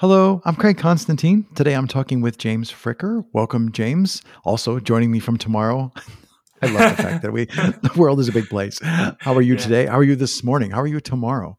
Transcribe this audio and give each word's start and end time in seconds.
Hello, 0.00 0.42
I'm 0.44 0.56
Craig 0.56 0.76
Constantine. 0.76 1.46
Today 1.54 1.72
I'm 1.72 1.88
talking 1.88 2.20
with 2.20 2.36
James 2.36 2.70
Fricker. 2.70 3.24
Welcome, 3.32 3.72
James. 3.72 4.20
Also 4.44 4.78
joining 4.78 5.10
me 5.10 5.20
from 5.20 5.38
tomorrow. 5.38 5.90
I 6.62 6.66
love 6.66 6.98
the 6.98 7.02
fact 7.02 7.22
that 7.22 7.32
we 7.32 7.44
the 7.46 7.90
world 7.96 8.20
is 8.20 8.28
a 8.28 8.32
big 8.32 8.46
place. 8.50 8.78
How 8.82 9.34
are 9.34 9.40
you 9.40 9.54
yeah. 9.54 9.60
today? 9.60 9.86
How 9.86 9.96
are 9.96 10.04
you 10.04 10.14
this 10.14 10.44
morning? 10.44 10.70
How 10.70 10.82
are 10.82 10.86
you 10.86 11.00
tomorrow? 11.00 11.56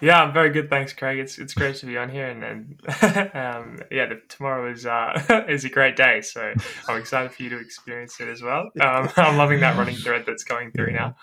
Yeah, 0.00 0.22
I'm 0.22 0.32
very 0.32 0.48
good, 0.48 0.70
thanks, 0.70 0.94
Craig. 0.94 1.18
It's 1.18 1.38
it's 1.38 1.52
great 1.52 1.76
to 1.76 1.86
be 1.86 1.98
on 1.98 2.08
here, 2.08 2.26
and, 2.26 2.42
and 2.42 2.80
um, 3.34 3.78
yeah, 3.90 4.06
the, 4.06 4.22
tomorrow 4.30 4.72
is 4.72 4.86
uh, 4.86 5.44
is 5.46 5.66
a 5.66 5.68
great 5.68 5.94
day, 5.94 6.22
so 6.22 6.54
I'm 6.88 6.96
excited 6.96 7.32
for 7.32 7.42
you 7.42 7.50
to 7.50 7.60
experience 7.60 8.18
it 8.18 8.28
as 8.28 8.40
well. 8.40 8.70
Um, 8.80 9.10
I'm 9.18 9.36
loving 9.36 9.60
that 9.60 9.76
running 9.76 9.96
thread 9.96 10.24
that's 10.26 10.44
going 10.44 10.72
through 10.72 10.92
yeah. 10.92 10.96
now 10.96 11.16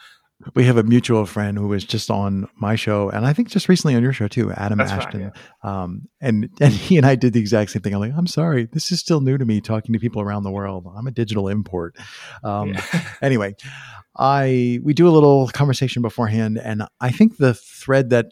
we 0.55 0.63
have 0.63 0.77
a 0.77 0.83
mutual 0.83 1.25
friend 1.25 1.57
who 1.57 1.67
was 1.67 1.83
just 1.83 2.09
on 2.09 2.47
my 2.55 2.75
show 2.75 3.09
and 3.09 3.25
I 3.25 3.33
think 3.33 3.49
just 3.49 3.67
recently 3.67 3.95
on 3.95 4.03
your 4.03 4.13
show 4.13 4.27
too, 4.27 4.51
Adam 4.53 4.77
That's 4.77 4.91
Ashton. 4.91 5.23
Right, 5.23 5.33
yeah. 5.63 5.81
um, 5.83 6.07
and 6.21 6.49
and 6.61 6.73
he 6.73 6.97
and 6.97 7.05
I 7.05 7.16
did 7.16 7.34
the 7.34 7.39
exact 7.39 7.71
same 7.71 7.81
thing. 7.81 7.93
I'm 7.93 7.99
like, 7.99 8.13
I'm 8.16 8.27
sorry, 8.27 8.70
this 8.71 8.91
is 8.91 8.99
still 8.99 9.21
new 9.21 9.38
to 9.38 9.45
me 9.45 9.59
talking 9.59 9.94
to 9.94 9.99
people 9.99 10.21
around 10.21 10.44
the 10.44 10.52
world. 10.52 10.88
I'm 10.95 11.07
a 11.07 11.11
digital 11.11 11.47
import. 11.49 11.97
Um, 12.44 12.70
yeah. 12.70 13.03
anyway, 13.21 13.55
I 14.17 14.80
we 14.83 14.94
do 14.94 15.07
a 15.07 15.11
little 15.11 15.49
conversation 15.49 16.02
beforehand, 16.02 16.58
and 16.58 16.83
I 17.02 17.11
think 17.11 17.38
the 17.38 17.53
thread 17.53 18.09
that 18.11 18.31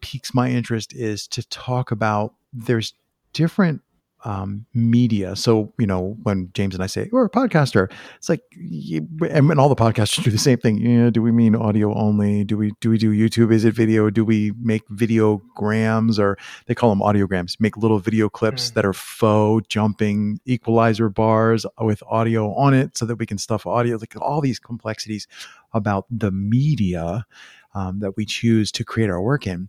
piques 0.00 0.34
my 0.34 0.50
interest 0.50 0.94
is 0.94 1.26
to 1.28 1.46
talk 1.48 1.90
about 1.90 2.34
there's 2.52 2.94
different 3.32 3.82
um, 4.24 4.66
media. 4.74 5.36
So, 5.36 5.72
you 5.78 5.86
know, 5.86 6.16
when 6.22 6.50
James 6.54 6.74
and 6.74 6.82
I 6.82 6.86
say 6.86 7.08
we're 7.12 7.24
a 7.24 7.30
podcaster, 7.30 7.90
it's 8.16 8.28
like, 8.28 8.42
and 8.56 9.60
all 9.60 9.68
the 9.68 9.76
podcasters 9.76 10.22
do 10.24 10.30
the 10.30 10.38
same 10.38 10.58
thing. 10.58 10.78
You 10.78 11.04
know, 11.04 11.10
do 11.10 11.22
we 11.22 11.32
mean 11.32 11.54
audio 11.54 11.94
only? 11.94 12.44
Do 12.44 12.56
we 12.56 12.72
do 12.80 12.90
we 12.90 12.98
do 12.98 13.12
YouTube? 13.12 13.52
Is 13.52 13.64
it 13.64 13.74
video? 13.74 14.10
Do 14.10 14.24
we 14.24 14.52
make 14.60 14.86
videograms 14.88 16.18
or 16.18 16.36
they 16.66 16.74
call 16.74 16.90
them 16.90 17.00
audiograms? 17.00 17.60
Make 17.60 17.76
little 17.76 17.98
video 17.98 18.28
clips 18.28 18.70
mm. 18.70 18.74
that 18.74 18.84
are 18.84 18.92
faux 18.92 19.66
jumping 19.68 20.40
equalizer 20.44 21.08
bars 21.08 21.64
with 21.80 22.02
audio 22.08 22.54
on 22.54 22.74
it, 22.74 22.96
so 22.96 23.06
that 23.06 23.16
we 23.16 23.26
can 23.26 23.38
stuff 23.38 23.66
audio. 23.66 23.96
Like 23.96 24.14
all 24.20 24.40
these 24.40 24.58
complexities 24.58 25.28
about 25.72 26.06
the 26.10 26.30
media 26.30 27.26
um, 27.74 28.00
that 28.00 28.16
we 28.16 28.24
choose 28.24 28.72
to 28.72 28.84
create 28.84 29.10
our 29.10 29.20
work 29.20 29.46
in. 29.46 29.68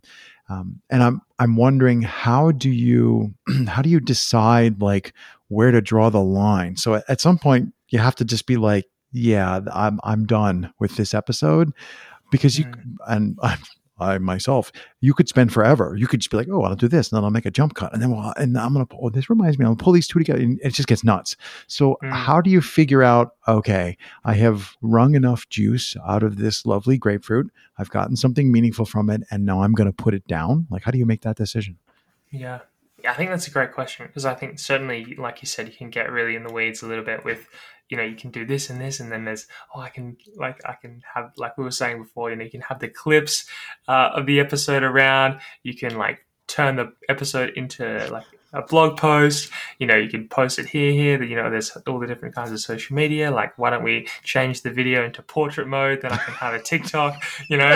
Um, 0.50 0.82
and 0.90 1.02
I'm 1.02 1.20
I'm 1.38 1.56
wondering 1.56 2.02
how 2.02 2.50
do 2.50 2.68
you 2.68 3.34
how 3.68 3.82
do 3.82 3.88
you 3.88 4.00
decide 4.00 4.82
like 4.82 5.14
where 5.48 5.70
to 5.70 5.80
draw 5.80 6.10
the 6.10 6.20
line? 6.20 6.76
So 6.76 6.94
at, 6.94 7.04
at 7.08 7.20
some 7.20 7.38
point 7.38 7.72
you 7.88 8.00
have 8.00 8.16
to 8.16 8.24
just 8.24 8.46
be 8.46 8.56
like, 8.56 8.86
yeah, 9.12 9.60
I'm 9.72 10.00
I'm 10.02 10.26
done 10.26 10.72
with 10.80 10.96
this 10.96 11.14
episode 11.14 11.72
because 12.30 12.58
you 12.58 12.66
and 13.06 13.38
I'm 13.42 13.58
I 14.00 14.18
myself, 14.18 14.72
you 15.00 15.14
could 15.14 15.28
spend 15.28 15.52
forever. 15.52 15.94
You 15.96 16.06
could 16.06 16.20
just 16.20 16.30
be 16.30 16.36
like, 16.36 16.48
oh, 16.50 16.62
I'll 16.62 16.76
do 16.76 16.88
this, 16.88 17.10
and 17.10 17.16
then 17.16 17.24
I'll 17.24 17.30
make 17.30 17.46
a 17.46 17.50
jump 17.50 17.74
cut, 17.74 17.92
and 17.92 18.02
then 18.02 18.10
well, 18.10 18.32
and 18.36 18.56
I'm 18.56 18.72
gonna. 18.72 18.86
Oh, 19.00 19.10
this 19.10 19.30
reminds 19.30 19.58
me, 19.58 19.64
I'll 19.64 19.76
pull 19.76 19.92
these 19.92 20.08
two 20.08 20.18
together, 20.18 20.40
and 20.40 20.60
it 20.62 20.74
just 20.74 20.88
gets 20.88 21.04
nuts. 21.04 21.36
So, 21.66 21.96
mm. 22.02 22.12
how 22.12 22.40
do 22.40 22.50
you 22.50 22.60
figure 22.60 23.02
out? 23.02 23.34
Okay, 23.48 23.96
I 24.24 24.34
have 24.34 24.76
wrung 24.82 25.14
enough 25.14 25.48
juice 25.48 25.96
out 26.06 26.22
of 26.22 26.36
this 26.36 26.66
lovely 26.66 26.98
grapefruit. 26.98 27.50
I've 27.78 27.90
gotten 27.90 28.16
something 28.16 28.52
meaningful 28.52 28.84
from 28.84 29.10
it, 29.10 29.22
and 29.30 29.44
now 29.44 29.62
I'm 29.62 29.72
going 29.72 29.90
to 29.90 29.96
put 29.96 30.14
it 30.14 30.26
down. 30.26 30.66
Like, 30.70 30.82
how 30.82 30.90
do 30.90 30.98
you 30.98 31.06
make 31.06 31.22
that 31.22 31.36
decision? 31.36 31.78
Yeah, 32.30 32.60
I 33.08 33.14
think 33.14 33.30
that's 33.30 33.46
a 33.46 33.50
great 33.50 33.72
question 33.72 34.06
because 34.06 34.24
I 34.24 34.34
think 34.34 34.58
certainly, 34.58 35.16
like 35.18 35.42
you 35.42 35.46
said, 35.46 35.66
you 35.66 35.74
can 35.74 35.90
get 35.90 36.10
really 36.10 36.36
in 36.36 36.44
the 36.44 36.52
weeds 36.52 36.82
a 36.82 36.86
little 36.86 37.04
bit 37.04 37.24
with 37.24 37.48
you 37.90 37.96
know 37.96 38.02
you 38.02 38.16
can 38.16 38.30
do 38.30 38.46
this 38.46 38.70
and 38.70 38.80
this 38.80 39.00
and 39.00 39.12
then 39.12 39.24
there's 39.24 39.46
oh 39.74 39.80
i 39.80 39.88
can 39.88 40.16
like 40.36 40.60
i 40.64 40.72
can 40.72 41.02
have 41.14 41.32
like 41.36 41.58
we 41.58 41.64
were 41.64 41.70
saying 41.70 42.02
before 42.02 42.30
you 42.30 42.36
know 42.36 42.44
you 42.44 42.50
can 42.50 42.60
have 42.62 42.78
the 42.78 42.88
clips 42.88 43.46
uh, 43.88 44.10
of 44.14 44.26
the 44.26 44.40
episode 44.40 44.82
around. 44.82 45.40
You 45.62 45.76
can 45.76 45.96
like 45.96 46.26
turn 46.50 46.76
the 46.76 46.92
episode 47.08 47.50
into 47.56 48.08
like 48.10 48.24
a 48.52 48.62
blog 48.62 48.96
post. 48.96 49.50
You 49.78 49.86
know, 49.86 49.96
you 49.96 50.08
can 50.08 50.28
post 50.28 50.58
it 50.58 50.66
here, 50.66 50.92
here. 50.92 51.22
You 51.22 51.36
know, 51.36 51.50
there's 51.50 51.70
all 51.86 51.98
the 51.98 52.06
different 52.06 52.34
kinds 52.34 52.50
of 52.50 52.60
social 52.60 52.96
media. 52.96 53.30
Like, 53.30 53.56
why 53.58 53.70
don't 53.70 53.84
we 53.84 54.08
change 54.22 54.62
the 54.62 54.70
video 54.70 55.04
into 55.04 55.22
portrait 55.22 55.68
mode? 55.68 56.02
Then 56.02 56.12
I 56.12 56.16
can 56.16 56.34
have 56.34 56.54
a 56.54 56.62
TikTok. 56.62 57.22
You 57.48 57.58
know, 57.58 57.68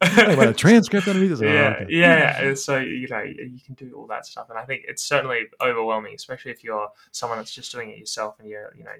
a 0.00 0.54
transcript 0.56 1.06
video. 1.06 1.36
Yeah, 1.42 1.76
okay. 1.82 1.86
yeah. 1.88 2.54
So 2.54 2.78
you 2.78 3.08
know, 3.08 3.22
you 3.22 3.60
can 3.64 3.74
do 3.74 3.92
all 3.96 4.06
that 4.06 4.26
stuff, 4.26 4.48
and 4.50 4.58
I 4.58 4.64
think 4.64 4.84
it's 4.88 5.02
certainly 5.02 5.42
overwhelming, 5.60 6.14
especially 6.14 6.52
if 6.52 6.64
you're 6.64 6.88
someone 7.12 7.38
that's 7.38 7.52
just 7.52 7.72
doing 7.72 7.90
it 7.90 7.98
yourself, 7.98 8.36
and 8.38 8.48
you're, 8.48 8.74
you 8.76 8.84
know, 8.84 8.90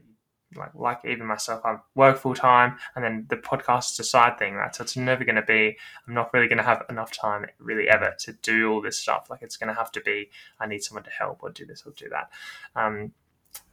like 0.54 0.74
like 0.74 1.00
even 1.04 1.26
myself, 1.26 1.62
I 1.64 1.78
work 1.94 2.18
full 2.18 2.34
time, 2.34 2.76
and 2.94 3.04
then 3.04 3.26
the 3.28 3.36
podcast 3.36 3.92
is 3.92 4.00
a 4.00 4.04
side 4.04 4.38
thing, 4.38 4.54
right? 4.54 4.74
So 4.74 4.84
it's 4.84 4.96
never 4.96 5.24
going 5.24 5.36
to 5.36 5.42
be. 5.42 5.76
I'm 6.06 6.14
not 6.14 6.32
really 6.32 6.48
going 6.48 6.58
to 6.58 6.64
have 6.64 6.84
enough 6.88 7.12
time, 7.12 7.46
really, 7.58 7.88
ever, 7.88 8.14
to 8.20 8.32
do 8.42 8.72
all 8.72 8.80
this 8.80 8.98
stuff. 8.98 9.28
Like 9.28 9.42
it's 9.42 9.56
going 9.56 9.68
to 9.68 9.74
have 9.74 9.90
to 9.92 10.00
be. 10.00 10.30
I 10.60 10.66
need 10.66 10.82
someone 10.82 11.04
to 11.04 11.10
help, 11.10 11.42
or 11.42 11.50
do 11.50 11.66
this, 11.66 11.82
or 11.86 11.92
do 11.96 12.08
that. 12.10 12.30
Um, 12.74 13.12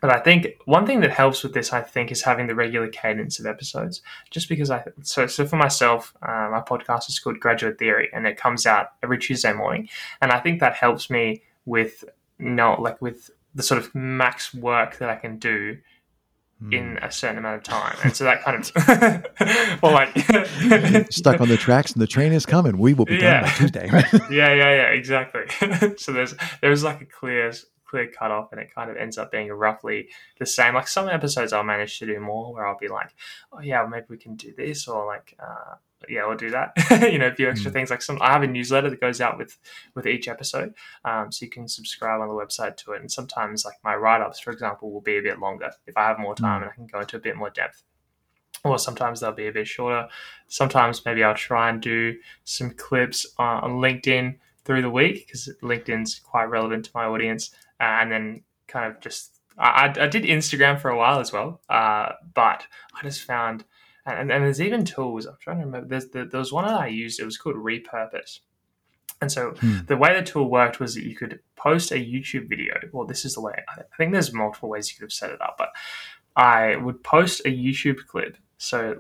but 0.02 0.14
I 0.14 0.20
think 0.20 0.48
one 0.66 0.86
thing 0.86 1.02
that 1.02 1.12
helps 1.12 1.44
with 1.44 1.54
this, 1.54 1.72
I 1.72 1.82
think, 1.82 2.12
is 2.12 2.22
having 2.22 2.48
the 2.48 2.56
regular 2.56 2.88
cadence 2.88 3.40
of 3.40 3.46
episodes. 3.46 4.02
Just 4.32 4.50
because 4.50 4.72
I, 4.72 4.84
so 5.02 5.28
so 5.28 5.46
for 5.46 5.58
myself, 5.58 6.14
uh, 6.22 6.50
my 6.52 6.64
podcast 6.66 7.10
is 7.10 7.20
called 7.20 7.40
Graduate 7.40 7.78
Theory, 7.78 8.10
and 8.14 8.26
it 8.26 8.38
comes 8.38 8.66
out 8.66 8.94
every 9.02 9.20
Tuesday 9.20 9.54
morning, 9.54 9.90
and 10.22 10.32
I 10.32 10.40
think 10.40 10.60
that 10.60 10.76
helps 10.76 11.10
me 11.10 11.44
with 11.66 12.04
not 12.40 12.82
like 12.82 13.02
with 13.02 13.30
the 13.56 13.64
sort 13.64 13.80
of 13.80 13.94
max 13.94 14.54
work 14.54 14.98
that 14.98 15.10
I 15.10 15.16
can 15.16 15.38
do 15.38 15.78
in 16.72 16.98
hmm. 16.98 17.04
a 17.04 17.12
certain 17.12 17.38
amount 17.38 17.58
of 17.58 17.64
time. 17.64 17.96
And 18.04 18.16
so 18.16 18.24
that 18.24 18.44
kind 18.44 18.58
of, 18.58 19.82
well, 19.82 19.92
like 19.92 20.16
stuck 21.12 21.42
on 21.42 21.50
the 21.50 21.58
tracks 21.58 21.92
and 21.92 22.02
the 22.02 22.08
train 22.08 22.32
is 22.34 22.46
coming. 22.46 22.78
We 22.78 22.94
will 22.94 23.06
be 23.06 23.16
yeah. 23.16 23.42
done 23.42 23.44
by 23.44 23.50
Tuesday. 23.50 23.90
Yeah, 24.34 24.54
yeah, 24.54 24.76
yeah, 24.76 24.88
exactly. 24.88 25.42
so 25.98 26.12
there's 26.12 26.34
there's 26.62 26.84
like 26.84 27.02
a 27.02 27.06
clear 27.06 27.52
clear 27.94 28.08
cutoff, 28.08 28.52
and 28.52 28.60
it 28.60 28.74
kind 28.74 28.90
of 28.90 28.98
ends 28.98 29.20
up 29.20 29.32
being 29.32 29.50
roughly 29.50 30.10
the 30.40 30.48
same. 30.48 30.74
Like 30.74 30.88
some 30.88 31.08
episodes 31.08 31.54
I'll 31.54 31.64
manage 31.64 32.00
to 32.00 32.08
do 32.08 32.20
more, 32.20 32.52
where 32.52 32.66
I'll 32.66 32.78
be 32.78 32.88
like, 32.88 33.14
oh 33.52 33.60
yeah, 33.60 33.86
maybe 33.86 34.06
we 34.10 34.18
can 34.18 34.36
do 34.36 34.54
this, 34.58 34.88
or 34.88 35.06
like. 35.06 35.36
Uh, 35.40 35.76
yeah, 36.10 36.28
we'll 36.28 36.36
do 36.36 36.50
that. 36.50 36.74
you 37.14 37.18
know, 37.18 37.28
a 37.28 37.34
few 37.34 37.50
extra 37.50 37.72
mm. 37.72 37.76
things 37.76 37.90
like 37.90 38.02
some. 38.02 38.18
I 38.20 38.34
have 38.34 38.44
a 38.44 38.48
newsletter 38.48 38.90
that 38.90 39.00
goes 39.00 39.22
out 39.22 39.38
with 39.38 39.58
with 39.96 40.06
each 40.06 40.28
episode, 40.28 40.74
um, 41.06 41.32
so 41.32 41.46
you 41.46 41.50
can 41.50 41.66
subscribe 41.66 42.20
on 42.20 42.28
the 42.28 42.34
website 42.34 42.76
to 42.78 42.92
it. 42.92 43.00
And 43.00 43.10
sometimes, 43.10 43.64
like 43.64 43.76
my 43.86 43.96
write 43.96 44.20
ups, 44.20 44.42
for 44.42 44.52
example, 44.52 44.92
will 44.92 45.00
be 45.00 45.18
a 45.18 45.22
bit 45.22 45.40
longer 45.40 45.72
if 45.88 45.96
I 45.96 46.08
have 46.08 46.20
more 46.20 46.36
time 46.36 46.60
mm. 46.60 46.64
and 46.64 46.72
I 46.72 46.76
can 46.76 46.88
go 46.88 47.00
into 47.00 47.16
a 47.16 47.22
bit 47.22 47.38
more 47.38 47.52
depth. 47.52 47.84
Or 48.66 48.78
sometimes 48.78 49.22
they'll 49.22 49.32
be 49.32 49.48
a 49.48 49.54
bit 49.54 49.68
shorter. 49.68 50.10
Sometimes 50.50 51.06
maybe 51.06 51.24
I'll 51.24 51.36
try 51.36 51.70
and 51.70 51.82
do 51.82 52.18
some 52.44 52.72
clips 52.72 53.26
on, 53.38 53.64
on 53.64 53.72
LinkedIn 53.80 54.36
through 54.66 54.82
the 54.82 54.90
week 54.90 55.28
because 55.28 55.50
LinkedIn's 55.62 56.20
quite 56.20 56.46
relevant 56.46 56.86
to 56.86 56.92
my 56.96 57.06
audience, 57.06 57.52
uh, 57.80 57.84
and 58.02 58.12
then 58.12 58.42
kind 58.68 58.92
of 58.92 59.00
just 59.00 59.40
I, 59.58 59.94
I, 60.00 60.08
did 60.08 60.24
Instagram 60.24 60.80
for 60.82 60.90
a 60.90 60.98
while 60.98 61.20
as 61.20 61.32
well, 61.32 61.62
uh, 61.70 62.14
but 62.34 62.66
I 62.96 63.04
just 63.04 63.24
found 63.24 63.66
and, 64.06 64.32
and 64.32 64.44
there's 64.44 64.62
even 64.62 64.84
tools. 64.84 65.26
I'm 65.26 65.38
trying 65.40 65.60
to 65.60 65.66
remember. 65.66 65.88
There's 65.88 66.10
the, 66.10 66.26
there 66.26 66.40
was 66.40 66.52
one 66.52 66.66
that 66.66 66.80
I 66.80 66.88
used. 66.88 67.20
It 67.20 67.26
was 67.26 67.38
called 67.38 67.56
Repurpose. 67.56 68.40
And 69.22 69.32
so 69.32 69.52
hmm. 69.52 69.80
the 69.88 69.96
way 69.96 70.14
the 70.14 70.26
tool 70.26 70.50
worked 70.50 70.82
was 70.82 70.96
that 70.96 71.06
you 71.06 71.16
could 71.16 71.40
post 71.56 71.92
a 71.92 71.96
YouTube 71.96 72.50
video. 72.50 72.76
Well, 72.92 73.08
this 73.08 73.24
is 73.24 73.36
the 73.36 73.42
way. 73.42 73.54
I 73.70 73.84
think 73.98 74.12
there's 74.12 74.34
multiple 74.34 74.68
ways 74.68 74.92
you 74.92 74.98
could 74.98 75.06
have 75.06 75.14
set 75.14 75.32
it 75.32 75.42
up, 75.42 75.56
but 75.58 75.70
I 76.36 76.76
would 76.76 77.04
post 77.04 77.42
a 77.46 77.50
YouTube 77.50 78.06
clip. 78.06 78.38
So 78.58 79.00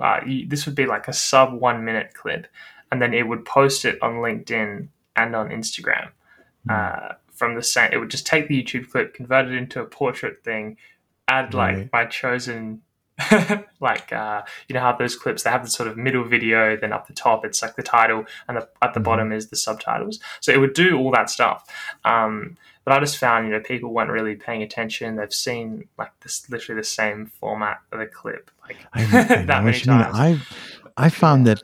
uh, 0.00 0.20
you, 0.26 0.48
this 0.48 0.66
would 0.66 0.74
be 0.74 0.86
like 0.86 1.06
a 1.06 1.12
sub 1.12 1.52
one 1.52 1.84
minute 1.84 2.14
clip, 2.14 2.48
and 2.90 3.00
then 3.00 3.14
it 3.14 3.28
would 3.28 3.44
post 3.44 3.84
it 3.84 4.02
on 4.02 4.14
LinkedIn 4.14 4.88
and 5.14 5.36
on 5.36 5.50
Instagram. 5.50 6.10
Hmm. 6.68 6.70
Uh, 6.70 7.08
from 7.40 7.54
the 7.54 7.62
same, 7.62 7.90
it 7.90 7.96
would 7.96 8.10
just 8.10 8.26
take 8.26 8.48
the 8.48 8.62
YouTube 8.62 8.90
clip, 8.90 9.14
convert 9.14 9.46
it 9.46 9.54
into 9.54 9.80
a 9.80 9.86
portrait 9.86 10.44
thing, 10.44 10.76
add 11.26 11.54
like 11.54 11.74
right. 11.74 11.88
my 11.90 12.04
chosen 12.04 12.82
like 13.80 14.12
uh, 14.12 14.42
you 14.68 14.74
know 14.74 14.80
how 14.80 14.92
those 14.92 15.16
clips 15.16 15.42
they 15.42 15.50
have 15.50 15.64
the 15.64 15.70
sort 15.70 15.88
of 15.88 15.96
middle 15.96 16.24
video 16.24 16.76
then 16.76 16.92
up 16.92 17.06
the 17.06 17.14
top 17.14 17.44
it's 17.44 17.62
like 17.62 17.76
the 17.76 17.82
title 17.82 18.24
and 18.46 18.58
the, 18.58 18.68
at 18.82 18.92
the 18.92 19.00
mm-hmm. 19.00 19.04
bottom 19.04 19.32
is 19.32 19.48
the 19.48 19.56
subtitles. 19.56 20.20
So 20.40 20.52
it 20.52 20.58
would 20.58 20.74
do 20.74 20.98
all 20.98 21.10
that 21.12 21.30
stuff. 21.30 21.66
Um, 22.04 22.58
but 22.84 22.92
i 22.92 23.00
just 23.00 23.16
found 23.16 23.46
you 23.46 23.52
know 23.52 23.60
people 23.60 23.92
weren't 23.94 24.10
really 24.10 24.34
paying 24.34 24.62
attention. 24.62 25.16
They've 25.16 25.32
seen 25.32 25.88
like 25.96 26.12
this 26.20 26.50
literally 26.50 26.78
the 26.78 26.86
same 26.86 27.24
format 27.40 27.78
of 27.90 28.00
a 28.00 28.06
clip 28.06 28.50
like 28.66 28.76
I, 28.92 29.02
I 29.02 29.42
that 29.50 29.64
many 29.64 29.80
times. 29.80 30.14
I 30.14 30.38
i 31.06 31.08
found 31.08 31.46
that 31.46 31.62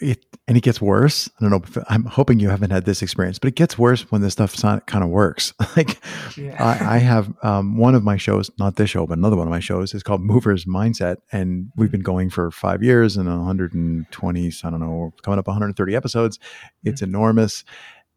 it 0.00 0.24
and 0.48 0.56
it 0.56 0.62
gets 0.62 0.80
worse. 0.80 1.28
I 1.38 1.46
don't 1.46 1.50
know. 1.50 1.82
I'm 1.90 2.06
hoping 2.06 2.40
you 2.40 2.48
haven't 2.48 2.70
had 2.70 2.86
this 2.86 3.02
experience, 3.02 3.38
but 3.38 3.48
it 3.48 3.54
gets 3.54 3.76
worse 3.76 4.10
when 4.10 4.22
the 4.22 4.30
stuff 4.30 4.56
kind 4.56 5.04
of 5.04 5.10
works. 5.10 5.52
like 5.76 6.00
yeah. 6.38 6.56
I, 6.58 6.96
I, 6.96 6.98
have 6.98 7.30
um, 7.42 7.76
one 7.76 7.94
of 7.94 8.02
my 8.02 8.16
shows, 8.16 8.50
not 8.58 8.76
this 8.76 8.88
show, 8.88 9.06
but 9.06 9.18
another 9.18 9.36
one 9.36 9.46
of 9.46 9.50
my 9.50 9.60
shows 9.60 9.92
is 9.92 10.02
called 10.02 10.22
Movers 10.22 10.64
Mindset, 10.64 11.18
and 11.32 11.70
we've 11.76 11.90
been 11.90 12.00
going 12.00 12.30
for 12.30 12.50
five 12.50 12.82
years 12.82 13.18
and 13.18 13.28
120, 13.28 14.52
I 14.64 14.70
don't 14.70 14.80
know, 14.80 15.12
coming 15.22 15.38
up 15.38 15.46
130 15.46 15.94
episodes. 15.94 16.38
It's 16.82 17.02
mm-hmm. 17.02 17.10
enormous, 17.10 17.62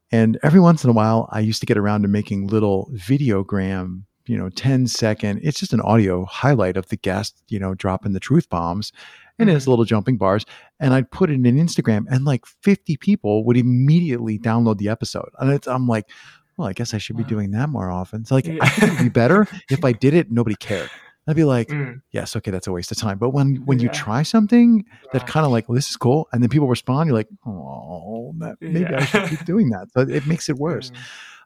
and 0.09 0.39
every 0.41 0.61
once 0.61 0.85
in 0.85 0.89
a 0.89 0.93
while, 0.93 1.27
I 1.33 1.41
used 1.41 1.59
to 1.59 1.65
get 1.65 1.77
around 1.77 2.03
to 2.03 2.07
making 2.07 2.47
little 2.47 2.89
videogram 2.93 4.03
you 4.27 4.37
know 4.37 4.49
10 4.49 4.85
second 4.85 5.39
it's 5.41 5.59
just 5.59 5.73
an 5.73 5.81
audio 5.81 6.25
highlight 6.25 6.77
of 6.77 6.87
the 6.89 6.95
guest 6.95 7.41
you 7.49 7.57
know 7.57 7.73
dropping 7.73 8.13
the 8.13 8.19
truth 8.19 8.47
bombs 8.49 8.93
and 9.41 9.49
it 9.49 9.53
has 9.53 9.63
mm-hmm. 9.63 9.71
little 9.71 9.85
jumping 9.85 10.17
bars. 10.17 10.45
And 10.79 10.93
I'd 10.93 11.11
put 11.11 11.29
it 11.29 11.33
in 11.33 11.43
Instagram, 11.43 12.05
and 12.09 12.25
like 12.25 12.45
50 12.45 12.97
people 12.97 13.45
would 13.45 13.57
immediately 13.57 14.39
download 14.39 14.77
the 14.77 14.89
episode. 14.89 15.29
And 15.39 15.59
I'm 15.67 15.87
like, 15.87 16.09
well, 16.57 16.67
I 16.67 16.73
guess 16.73 16.93
I 16.93 16.97
should 16.97 17.17
be 17.17 17.23
doing 17.23 17.51
that 17.51 17.69
more 17.69 17.89
often. 17.89 18.25
So 18.25 18.35
like, 18.35 18.45
yeah. 18.45 18.57
I 18.61 18.69
think 18.69 18.93
it'd 18.93 19.05
be 19.05 19.09
better 19.09 19.47
if 19.69 19.83
I 19.83 19.91
did 19.93 20.13
it, 20.13 20.31
nobody 20.31 20.55
cared. 20.55 20.89
I'd 21.27 21.35
be 21.35 21.43
like, 21.43 21.67
mm. 21.67 22.01
yes, 22.11 22.35
okay, 22.35 22.49
that's 22.49 22.67
a 22.67 22.71
waste 22.71 22.91
of 22.91 22.97
time. 22.97 23.17
But 23.17 23.29
when 23.29 23.57
when 23.65 23.79
yeah. 23.79 23.83
you 23.83 23.89
try 23.89 24.23
something 24.23 24.85
that 25.13 25.27
kind 25.27 25.45
of 25.45 25.51
like, 25.51 25.69
well, 25.69 25.75
this 25.75 25.89
is 25.89 25.95
cool, 25.95 26.27
and 26.33 26.41
then 26.41 26.49
people 26.49 26.67
respond, 26.67 27.07
you're 27.07 27.17
like, 27.17 27.29
oh, 27.45 28.33
that, 28.39 28.57
maybe 28.59 28.79
yeah. 28.81 28.97
I 28.97 29.05
should 29.05 29.29
keep 29.29 29.45
doing 29.45 29.69
that. 29.69 29.91
So 29.93 30.01
it 30.01 30.25
makes 30.25 30.49
it 30.49 30.55
worse. 30.57 30.91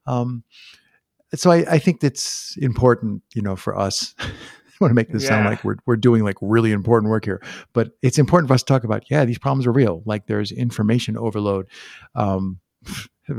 Mm. 0.07 0.11
Um, 0.11 0.43
so 1.33 1.51
I, 1.51 1.65
I 1.69 1.79
think 1.79 1.99
that's 1.99 2.55
important, 2.57 3.23
you 3.33 3.41
know, 3.41 3.55
for 3.55 3.77
us. 3.77 4.15
I 4.75 4.83
want 4.83 4.91
to 4.91 4.95
make 4.95 5.09
this 5.09 5.23
yeah. 5.23 5.29
sound 5.29 5.45
like 5.45 5.63
we're 5.63 5.77
we're 5.85 5.95
doing 5.95 6.23
like 6.23 6.37
really 6.41 6.71
important 6.71 7.09
work 7.09 7.25
here, 7.25 7.41
but 7.73 7.91
it's 8.01 8.17
important 8.17 8.49
for 8.49 8.53
us 8.53 8.63
to 8.63 8.65
talk 8.65 8.83
about. 8.83 9.09
Yeah, 9.09 9.25
these 9.25 9.39
problems 9.39 9.65
are 9.65 9.71
real. 9.71 10.03
Like 10.05 10.27
there's 10.27 10.51
information 10.51 11.17
overload. 11.17 11.67
Um, 12.13 12.59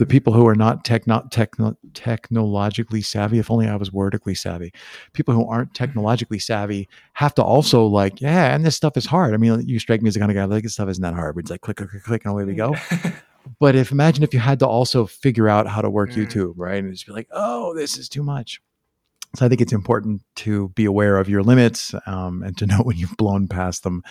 the 0.00 0.06
people 0.06 0.32
who 0.32 0.48
are 0.48 0.54
not 0.54 0.82
techno, 0.82 1.22
techno, 1.30 1.76
technologically 1.92 3.02
savvy, 3.02 3.38
if 3.38 3.50
only 3.50 3.68
I 3.68 3.76
was 3.76 3.92
wordically 3.92 4.34
savvy, 4.34 4.72
people 5.12 5.34
who 5.34 5.46
aren't 5.46 5.74
mm-hmm. 5.74 5.84
technologically 5.84 6.38
savvy 6.38 6.88
have 7.12 7.34
to 7.34 7.42
also 7.42 7.84
like, 7.84 8.18
yeah, 8.18 8.54
and 8.54 8.64
this 8.64 8.74
stuff 8.74 8.96
is 8.96 9.04
hard. 9.04 9.34
I 9.34 9.36
mean, 9.36 9.68
you 9.68 9.78
strike 9.78 10.00
me 10.00 10.08
as 10.08 10.14
the 10.14 10.20
kind 10.20 10.32
of 10.32 10.36
guy 10.36 10.44
like 10.46 10.62
this 10.62 10.72
stuff 10.72 10.88
isn't 10.88 11.02
that 11.02 11.12
hard. 11.12 11.34
But 11.34 11.40
It's 11.40 11.50
like 11.50 11.60
click, 11.60 11.76
click, 11.76 11.90
click, 11.90 12.02
click, 12.02 12.24
and 12.24 12.32
away 12.32 12.44
we 12.44 12.54
go. 12.54 12.74
but 13.60 13.76
if 13.76 13.92
imagine 13.92 14.24
if 14.24 14.32
you 14.32 14.40
had 14.40 14.58
to 14.60 14.66
also 14.66 15.04
figure 15.04 15.50
out 15.50 15.66
how 15.66 15.82
to 15.82 15.90
work 15.90 16.10
mm. 16.12 16.16
YouTube, 16.16 16.54
right? 16.56 16.82
And 16.82 16.90
just 16.90 17.06
be 17.06 17.12
like, 17.12 17.28
oh, 17.30 17.74
this 17.74 17.98
is 17.98 18.08
too 18.08 18.22
much. 18.22 18.62
So 19.36 19.46
I 19.46 19.48
think 19.48 19.60
it's 19.60 19.72
important 19.72 20.22
to 20.36 20.70
be 20.70 20.84
aware 20.84 21.16
of 21.18 21.28
your 21.28 21.42
limits 21.42 21.94
um, 22.06 22.42
and 22.42 22.56
to 22.58 22.66
know 22.66 22.78
when 22.78 22.96
you've 22.96 23.16
blown 23.16 23.48
past 23.48 23.84
them, 23.84 24.02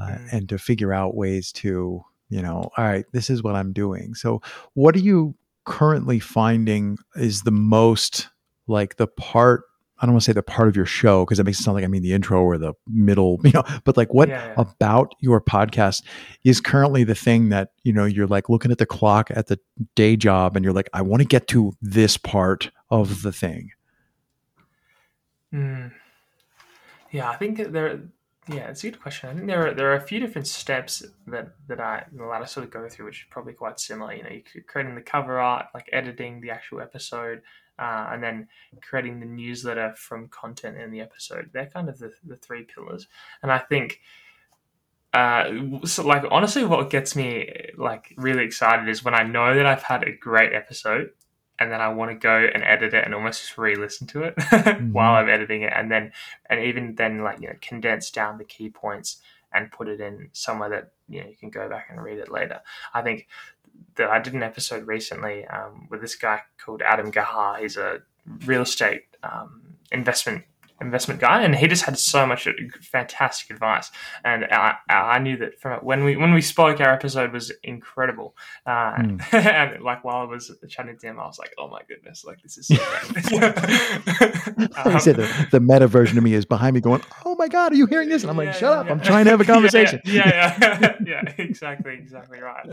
uh, 0.00 0.06
mm. 0.06 0.32
and 0.32 0.48
to 0.48 0.58
figure 0.58 0.92
out 0.92 1.14
ways 1.16 1.52
to 1.52 2.04
you 2.28 2.42
know, 2.42 2.70
all 2.76 2.84
right, 2.84 3.04
this 3.12 3.30
is 3.30 3.42
what 3.42 3.54
I'm 3.54 3.72
doing. 3.72 4.14
So, 4.14 4.42
what 4.74 4.96
are 4.96 5.00
you 5.00 5.36
currently 5.64 6.18
finding 6.18 6.98
is 7.14 7.42
the 7.42 7.50
most 7.50 8.28
like 8.66 8.96
the 8.96 9.06
part? 9.06 9.62
I 10.00 10.06
don't 10.06 10.14
want 10.14 10.24
to 10.24 10.26
say 10.26 10.32
the 10.32 10.42
part 10.42 10.68
of 10.68 10.74
your 10.74 10.84
show 10.84 11.24
because 11.24 11.38
it 11.38 11.44
makes 11.44 11.60
it 11.60 11.62
sound 11.62 11.76
like 11.76 11.84
I 11.84 11.86
mean 11.86 12.02
the 12.02 12.12
intro 12.12 12.42
or 12.42 12.58
the 12.58 12.74
middle, 12.88 13.38
you 13.44 13.52
know, 13.52 13.62
but 13.84 13.96
like 13.96 14.12
what 14.12 14.28
yeah, 14.28 14.46
yeah. 14.46 14.54
about 14.56 15.14
your 15.20 15.40
podcast 15.40 16.02
is 16.42 16.60
currently 16.60 17.04
the 17.04 17.14
thing 17.14 17.50
that, 17.50 17.70
you 17.84 17.92
know, 17.92 18.04
you're 18.04 18.26
like 18.26 18.48
looking 18.48 18.72
at 18.72 18.78
the 18.78 18.86
clock 18.86 19.30
at 19.30 19.46
the 19.46 19.58
day 19.94 20.16
job 20.16 20.56
and 20.56 20.64
you're 20.64 20.74
like, 20.74 20.90
I 20.92 21.02
want 21.02 21.22
to 21.22 21.28
get 21.28 21.46
to 21.48 21.72
this 21.80 22.16
part 22.16 22.70
of 22.90 23.22
the 23.22 23.32
thing. 23.32 23.70
Mm. 25.54 25.92
Yeah, 27.12 27.30
I 27.30 27.36
think 27.36 27.58
that 27.58 27.72
there 27.72 28.00
yeah, 28.48 28.68
it's 28.68 28.84
a 28.84 28.90
good 28.90 29.00
question. 29.00 29.30
I 29.30 29.34
think 29.34 29.46
there 29.46 29.68
are 29.68 29.74
there 29.74 29.90
are 29.92 29.96
a 29.96 30.00
few 30.00 30.20
different 30.20 30.46
steps 30.46 31.02
that 31.26 31.54
that 31.68 31.80
I 31.80 32.04
that 32.12 32.24
I 32.24 32.44
sort 32.44 32.66
of 32.66 32.72
go 32.72 32.86
through, 32.88 33.06
which 33.06 33.20
is 33.20 33.26
probably 33.30 33.54
quite 33.54 33.80
similar. 33.80 34.12
You 34.12 34.22
know, 34.22 34.30
you're 34.30 34.64
creating 34.64 34.94
the 34.94 35.00
cover 35.00 35.38
art, 35.38 35.66
like 35.72 35.88
editing 35.92 36.40
the 36.40 36.50
actual 36.50 36.82
episode, 36.82 37.40
uh, 37.78 38.08
and 38.12 38.22
then 38.22 38.48
creating 38.82 39.20
the 39.20 39.26
newsletter 39.26 39.94
from 39.96 40.28
content 40.28 40.76
in 40.76 40.90
the 40.90 41.00
episode. 41.00 41.50
They're 41.54 41.70
kind 41.72 41.88
of 41.88 41.98
the, 41.98 42.12
the 42.22 42.36
three 42.36 42.64
pillars. 42.64 43.08
And 43.42 43.50
I 43.50 43.60
think, 43.60 44.00
uh, 45.14 45.50
so 45.84 46.06
like 46.06 46.24
honestly, 46.30 46.64
what 46.64 46.90
gets 46.90 47.16
me 47.16 47.70
like 47.78 48.12
really 48.18 48.44
excited 48.44 48.90
is 48.90 49.02
when 49.02 49.14
I 49.14 49.22
know 49.22 49.54
that 49.54 49.64
I've 49.64 49.84
had 49.84 50.02
a 50.02 50.12
great 50.12 50.52
episode 50.52 51.12
and 51.58 51.70
then 51.70 51.80
I 51.80 51.88
want 51.88 52.10
to 52.10 52.16
go 52.16 52.48
and 52.52 52.64
edit 52.64 52.94
it 52.94 53.04
and 53.04 53.14
almost 53.14 53.42
just 53.42 53.58
re-listen 53.58 54.06
to 54.08 54.22
it 54.24 54.36
mm-hmm. 54.38 54.92
while 54.92 55.14
I'm 55.14 55.28
editing 55.28 55.62
it, 55.62 55.72
and 55.74 55.90
then 55.90 56.12
and 56.50 56.60
even 56.60 56.94
then 56.94 57.22
like 57.22 57.40
you 57.40 57.48
know 57.48 57.54
condense 57.60 58.10
down 58.10 58.38
the 58.38 58.44
key 58.44 58.68
points 58.68 59.18
and 59.52 59.70
put 59.70 59.88
it 59.88 60.00
in 60.00 60.28
somewhere 60.32 60.68
that 60.68 60.92
you 61.08 61.20
know 61.20 61.28
you 61.28 61.36
can 61.36 61.50
go 61.50 61.68
back 61.68 61.86
and 61.90 62.02
read 62.02 62.18
it 62.18 62.30
later. 62.30 62.60
I 62.92 63.02
think 63.02 63.28
that 63.96 64.10
I 64.10 64.18
did 64.18 64.34
an 64.34 64.42
episode 64.42 64.86
recently 64.86 65.46
um, 65.46 65.88
with 65.90 66.00
this 66.00 66.16
guy 66.16 66.42
called 66.58 66.82
Adam 66.82 67.10
Gahar. 67.10 67.60
He's 67.60 67.76
a 67.76 68.02
real 68.46 68.62
estate 68.62 69.04
um, 69.22 69.62
investment 69.92 70.44
investment 70.80 71.20
guy, 71.20 71.42
and 71.42 71.54
he 71.54 71.66
just 71.66 71.84
had 71.84 71.98
so 71.98 72.26
much 72.26 72.48
fantastic 72.80 73.50
advice. 73.50 73.90
And 74.24 74.44
I, 74.44 74.76
I 74.88 75.18
knew 75.18 75.36
that 75.38 75.60
from 75.60 75.80
when 75.80 76.04
we 76.04 76.16
when 76.16 76.34
we 76.34 76.40
spoke, 76.40 76.80
our 76.80 76.92
episode 76.92 77.32
was 77.32 77.52
incredible. 77.62 78.36
Uh, 78.66 78.96
mm. 78.96 79.22
and 79.34 79.82
like 79.82 80.04
while 80.04 80.16
I 80.16 80.24
was 80.24 80.50
chatting 80.68 80.96
to 80.98 81.06
him, 81.06 81.20
I 81.20 81.26
was 81.26 81.38
like, 81.38 81.54
"Oh 81.58 81.68
my 81.68 81.80
goodness, 81.88 82.24
like 82.24 82.42
this 82.42 82.58
is." 82.58 82.66
So 82.66 82.74
um, 84.84 85.00
said 85.00 85.16
the, 85.16 85.48
the, 85.50 85.60
meta 85.60 85.86
version 85.86 86.18
of 86.18 86.24
me 86.24 86.34
is 86.34 86.44
behind 86.44 86.74
me, 86.74 86.80
going, 86.80 87.02
"Oh 87.24 87.34
my 87.36 87.48
god, 87.48 87.72
are 87.72 87.76
you 87.76 87.86
hearing 87.86 88.08
this?" 88.08 88.22
And 88.22 88.30
I'm 88.30 88.36
like, 88.36 88.46
yeah, 88.46 88.52
"Shut 88.52 88.62
yeah, 88.62 88.80
up! 88.80 88.86
Yeah. 88.86 88.92
I'm 88.92 89.00
trying 89.00 89.24
to 89.26 89.30
have 89.30 89.40
a 89.40 89.44
conversation." 89.54 90.00
yeah, 90.04 90.56
yeah, 90.60 90.96
yeah, 91.06 91.32
exactly, 91.38 91.94
exactly 91.94 92.40
right. 92.40 92.66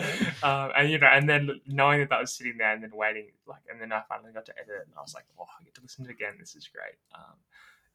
Um, 0.43 0.71
and 0.77 0.89
you 0.89 0.97
know, 0.97 1.07
and 1.07 1.29
then 1.29 1.61
knowing 1.67 1.99
that 1.99 2.09
that 2.09 2.19
was 2.19 2.33
sitting 2.33 2.57
there, 2.57 2.73
and 2.73 2.83
then 2.83 2.91
waiting, 2.93 3.27
like, 3.47 3.61
and 3.71 3.79
then 3.79 3.91
I 3.91 4.01
finally 4.09 4.33
got 4.33 4.45
to 4.45 4.53
edit 4.57 4.81
it, 4.81 4.87
and 4.87 4.95
I 4.97 5.01
was 5.01 5.13
like, 5.13 5.25
"Oh, 5.39 5.43
I 5.43 5.63
get 5.63 5.75
to 5.75 5.81
listen 5.81 6.05
to 6.05 6.09
it 6.09 6.13
again. 6.13 6.33
This 6.39 6.55
is 6.55 6.67
great." 6.67 6.95
Um, 7.13 7.35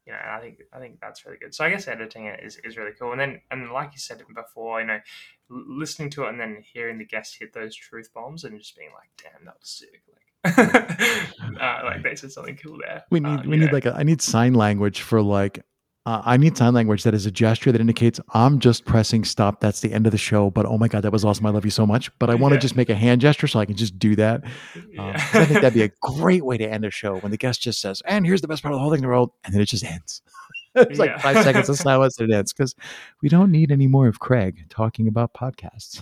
you 0.06 0.12
know, 0.12 0.18
I 0.18 0.40
think 0.40 0.58
I 0.72 0.78
think 0.78 1.00
that's 1.00 1.26
really 1.26 1.38
good. 1.38 1.54
So 1.54 1.64
I 1.64 1.70
guess 1.70 1.88
editing 1.88 2.26
it 2.26 2.40
is, 2.42 2.58
is 2.64 2.76
really 2.76 2.92
cool. 2.98 3.12
And 3.12 3.20
then 3.20 3.40
and 3.50 3.70
like 3.72 3.90
you 3.92 3.98
said 3.98 4.22
before, 4.34 4.80
you 4.80 4.86
know, 4.86 5.00
listening 5.48 6.10
to 6.10 6.24
it 6.24 6.28
and 6.30 6.40
then 6.40 6.62
hearing 6.72 6.98
the 6.98 7.04
guests 7.04 7.36
hit 7.36 7.52
those 7.52 7.74
truth 7.74 8.10
bombs 8.14 8.44
and 8.44 8.58
just 8.58 8.76
being 8.76 8.90
like, 8.94 9.10
damn, 9.20 9.44
that 9.44 9.56
was 9.60 9.68
sick. 9.68 10.02
Like, 10.12 10.58
uh, 11.60 11.80
like 11.84 12.02
they 12.04 12.14
said 12.14 12.30
something 12.30 12.56
cool 12.56 12.78
there. 12.78 13.02
We 13.10 13.20
need 13.20 13.40
um, 13.40 13.48
we 13.48 13.56
need 13.56 13.66
know. 13.66 13.72
like 13.72 13.86
a, 13.86 13.94
I 13.94 14.04
need 14.04 14.22
sign 14.22 14.54
language 14.54 15.00
for 15.00 15.20
like 15.20 15.64
uh, 16.06 16.22
I 16.24 16.36
need 16.36 16.56
sign 16.56 16.72
language 16.72 17.02
that 17.02 17.14
is 17.14 17.26
a 17.26 17.32
gesture 17.32 17.72
that 17.72 17.80
indicates 17.80 18.20
I'm 18.32 18.60
just 18.60 18.84
pressing 18.84 19.24
stop. 19.24 19.60
That's 19.60 19.80
the 19.80 19.92
end 19.92 20.06
of 20.06 20.12
the 20.12 20.18
show. 20.18 20.50
But 20.50 20.64
oh 20.64 20.78
my 20.78 20.86
God, 20.86 21.02
that 21.02 21.10
was 21.10 21.24
awesome. 21.24 21.44
I 21.46 21.50
love 21.50 21.64
you 21.64 21.70
so 21.72 21.84
much. 21.84 22.16
But 22.20 22.30
I 22.30 22.36
want 22.36 22.52
to 22.52 22.56
yeah. 22.56 22.60
just 22.60 22.76
make 22.76 22.88
a 22.88 22.94
hand 22.94 23.20
gesture 23.20 23.48
so 23.48 23.58
I 23.58 23.66
can 23.66 23.76
just 23.76 23.98
do 23.98 24.14
that. 24.16 24.44
Um, 24.98 25.12
I 25.14 25.44
think 25.44 25.60
that'd 25.60 25.74
be 25.74 25.82
a 25.82 25.90
great 26.00 26.44
way 26.44 26.56
to 26.56 26.66
end 26.66 26.84
a 26.84 26.90
show 26.90 27.18
when 27.18 27.30
the 27.30 27.36
guest 27.36 27.60
just 27.60 27.80
says, 27.80 28.02
and 28.06 28.24
here's 28.24 28.40
the 28.40 28.48
best 28.48 28.62
part 28.62 28.72
of 28.72 28.78
the 28.78 28.80
whole 28.80 28.90
thing 28.90 28.98
in 28.98 29.02
the 29.02 29.08
world. 29.08 29.32
And 29.44 29.52
then 29.52 29.60
it 29.60 29.66
just 29.66 29.84
ends. 29.84 30.22
it's 30.74 30.98
like 30.98 31.18
five 31.20 31.42
seconds 31.42 31.68
of 31.68 31.76
silence 31.76 32.18
and 32.18 32.30
it 32.30 32.34
ends 32.34 32.52
because 32.52 32.74
we 33.20 33.28
don't 33.28 33.50
need 33.50 33.70
any 33.70 33.86
more 33.86 34.06
of 34.06 34.20
Craig 34.20 34.64
talking 34.70 35.06
about 35.06 35.34
podcasts. 35.34 36.00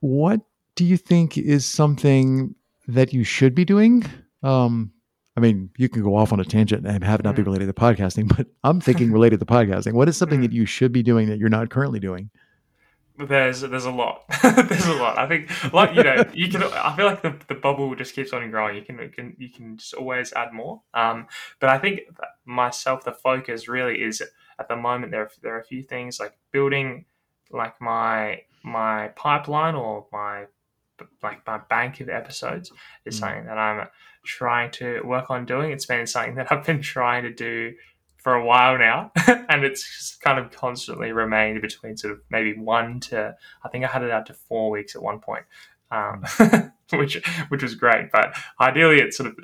what 0.00 0.40
do 0.74 0.84
you 0.84 0.96
think 0.96 1.36
is 1.36 1.66
something 1.66 2.54
that 2.88 3.12
you 3.12 3.24
should 3.24 3.54
be 3.54 3.64
doing? 3.64 4.04
Um, 4.42 4.92
I 5.36 5.40
mean, 5.40 5.70
you 5.76 5.88
can 5.88 6.02
go 6.02 6.16
off 6.16 6.32
on 6.32 6.40
a 6.40 6.44
tangent 6.44 6.86
and 6.86 7.02
have 7.02 7.20
it 7.20 7.24
not 7.24 7.34
be 7.34 7.42
mm. 7.42 7.46
related 7.46 7.66
to 7.66 7.72
podcasting, 7.72 8.28
but 8.36 8.46
I'm 8.62 8.80
thinking 8.80 9.12
related 9.12 9.40
to 9.40 9.46
podcasting. 9.46 9.94
What 9.94 10.08
is 10.08 10.16
something 10.16 10.40
that 10.42 10.50
mm. 10.50 10.54
you 10.54 10.66
should 10.66 10.92
be 10.92 11.02
doing 11.02 11.28
that 11.28 11.38
you're 11.38 11.48
not 11.48 11.70
currently 11.70 12.00
doing? 12.00 12.30
There's 13.16 13.60
there's 13.60 13.84
a 13.84 13.92
lot. 13.92 14.24
there's 14.42 14.86
a 14.86 14.94
lot. 14.94 15.18
I 15.18 15.28
think 15.28 15.48
like 15.72 15.94
you 15.94 16.02
know 16.02 16.24
you 16.32 16.48
can. 16.48 16.64
I 16.64 16.96
feel 16.96 17.06
like 17.06 17.22
the, 17.22 17.36
the 17.46 17.54
bubble 17.54 17.94
just 17.94 18.12
keeps 18.12 18.32
on 18.32 18.50
growing. 18.50 18.74
You 18.74 18.82
can, 18.82 18.98
you 18.98 19.08
can 19.08 19.36
you 19.38 19.50
can 19.50 19.76
just 19.76 19.94
always 19.94 20.32
add 20.32 20.52
more. 20.52 20.82
Um, 20.94 21.28
but 21.60 21.70
I 21.70 21.78
think 21.78 22.00
myself 22.44 23.04
the 23.04 23.12
focus 23.12 23.68
really 23.68 24.02
is 24.02 24.20
at 24.58 24.68
the 24.68 24.74
moment 24.74 25.12
there 25.12 25.22
are, 25.22 25.30
there 25.42 25.54
are 25.54 25.60
a 25.60 25.64
few 25.64 25.84
things 25.84 26.18
like 26.18 26.36
building 26.50 27.04
like 27.52 27.80
my 27.80 28.42
my 28.64 29.08
pipeline 29.14 29.76
or 29.76 30.06
my 30.12 30.46
like 31.22 31.46
my 31.46 31.58
bank 31.58 32.00
of 32.00 32.08
episodes 32.08 32.70
is 33.04 33.16
mm. 33.16 33.20
something 33.20 33.46
that 33.46 33.58
I'm 33.58 33.88
trying 34.24 34.70
to 34.72 35.00
work 35.04 35.30
on 35.30 35.44
doing. 35.44 35.70
It's 35.70 35.86
been 35.86 36.06
something 36.06 36.34
that 36.36 36.48
I've 36.50 36.64
been 36.64 36.82
trying 36.82 37.24
to 37.24 37.32
do 37.32 37.74
for 38.18 38.34
a 38.34 38.44
while 38.44 38.78
now, 38.78 39.12
and 39.26 39.64
it's 39.64 40.16
kind 40.16 40.38
of 40.38 40.50
constantly 40.50 41.12
remained 41.12 41.60
between 41.60 41.96
sort 41.96 42.14
of 42.14 42.20
maybe 42.30 42.54
one 42.58 42.98
to 42.98 43.36
I 43.62 43.68
think 43.68 43.84
I 43.84 43.88
had 43.88 44.02
it 44.02 44.10
out 44.10 44.26
to 44.26 44.34
four 44.34 44.70
weeks 44.70 44.96
at 44.96 45.02
one 45.02 45.20
point, 45.20 45.44
um, 45.90 46.24
which 46.92 47.22
which 47.48 47.62
was 47.62 47.74
great. 47.74 48.10
But 48.10 48.34
ideally, 48.60 49.00
it 49.00 49.12
sort 49.12 49.28
of 49.28 49.36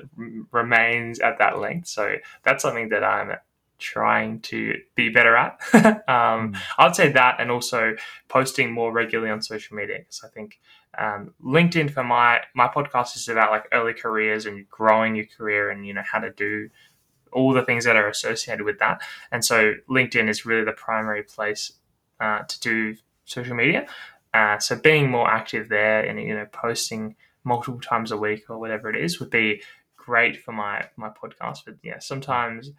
remains 0.50 1.20
at 1.20 1.38
that 1.38 1.58
length. 1.58 1.88
So 1.88 2.16
that's 2.42 2.62
something 2.62 2.88
that 2.88 3.04
I'm 3.04 3.36
trying 3.78 4.40
to 4.40 4.74
be 4.94 5.08
better 5.08 5.36
at. 5.36 5.58
um, 5.74 6.52
mm. 6.52 6.56
I'd 6.78 6.96
say 6.96 7.12
that, 7.12 7.36
and 7.38 7.50
also 7.50 7.94
posting 8.28 8.72
more 8.72 8.92
regularly 8.92 9.30
on 9.30 9.42
social 9.42 9.76
media 9.76 9.98
because 9.98 10.22
I 10.24 10.28
think 10.28 10.58
um, 10.98 11.34
LinkedIn 11.42 11.92
for 11.92 12.04
my 12.04 12.40
my 12.54 12.68
podcast 12.68 13.16
is 13.16 13.28
about 13.28 13.50
like 13.50 13.66
early 13.72 13.94
careers 13.94 14.46
and 14.46 14.68
growing 14.68 15.14
your 15.14 15.26
career 15.26 15.70
and 15.70 15.86
you 15.86 15.94
know 15.94 16.02
how 16.04 16.18
to 16.18 16.30
do 16.32 16.68
all 17.32 17.52
the 17.52 17.64
things 17.64 17.84
that 17.84 17.96
are 17.96 18.08
associated 18.08 18.64
with 18.64 18.78
that. 18.80 19.00
And 19.30 19.44
so 19.44 19.74
LinkedIn 19.88 20.28
is 20.28 20.44
really 20.44 20.64
the 20.64 20.72
primary 20.72 21.22
place 21.22 21.72
uh, 22.18 22.40
to 22.40 22.60
do 22.60 22.96
social 23.24 23.54
media. 23.54 23.86
Uh, 24.34 24.58
so 24.58 24.76
being 24.76 25.10
more 25.10 25.30
active 25.30 25.68
there 25.68 26.00
and 26.00 26.20
you 26.20 26.34
know 26.34 26.46
posting 26.46 27.16
multiple 27.44 27.80
times 27.80 28.12
a 28.12 28.16
week 28.16 28.44
or 28.48 28.58
whatever 28.58 28.90
it 28.90 28.96
is 28.96 29.18
would 29.20 29.30
be 29.30 29.62
great 29.96 30.42
for 30.42 30.52
my 30.52 30.86
my 30.96 31.08
podcast. 31.08 31.60
But 31.64 31.76
yeah, 31.82 31.98
sometimes 31.98 32.70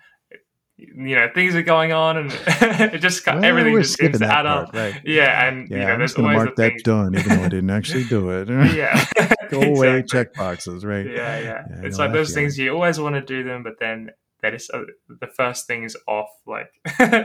you 0.82 1.16
know 1.16 1.30
things 1.34 1.56
are 1.56 1.62
going 1.62 1.92
on 1.92 2.18
and 2.18 2.32
it 2.94 3.00
just 3.00 3.26
well, 3.26 3.44
everything 3.44 3.78
just 3.78 3.98
seems 3.98 4.20
to 4.20 4.26
add 4.26 4.46
part, 4.46 4.70
up 4.70 4.74
right. 4.74 5.02
yeah 5.06 5.48
and 5.48 5.70
yeah, 5.70 5.78
you 5.78 5.86
know, 5.86 5.94
i'm 5.94 6.00
just 6.00 6.16
gonna 6.16 6.34
mark 6.34 6.56
that 6.56 6.74
done 6.84 7.16
even 7.16 7.38
though 7.38 7.44
i 7.44 7.50
didn't 7.50 7.70
actually 7.70 8.04
do 8.06 8.30
it 8.30 8.50
yeah 8.76 9.06
go 9.50 9.62
away 9.62 10.00
exactly. 10.00 10.04
check 10.04 10.34
boxes 10.34 10.84
right 10.84 11.06
yeah 11.06 11.40
yeah, 11.40 11.66
yeah 11.70 11.82
it's 11.84 11.98
like 11.98 12.12
those 12.12 12.34
things 12.34 12.58
you 12.58 12.74
always 12.74 13.00
want 13.00 13.16
to 13.16 13.22
do 13.22 13.44
them 13.44 13.64
but 13.64 13.80
then 13.80 14.10
that 14.42 14.56
is 14.56 14.72
uh, 14.74 14.82
the 15.20 15.28
first 15.28 15.68
thing 15.68 15.84
is 15.84 15.96
off 16.08 16.30
like 16.48 16.72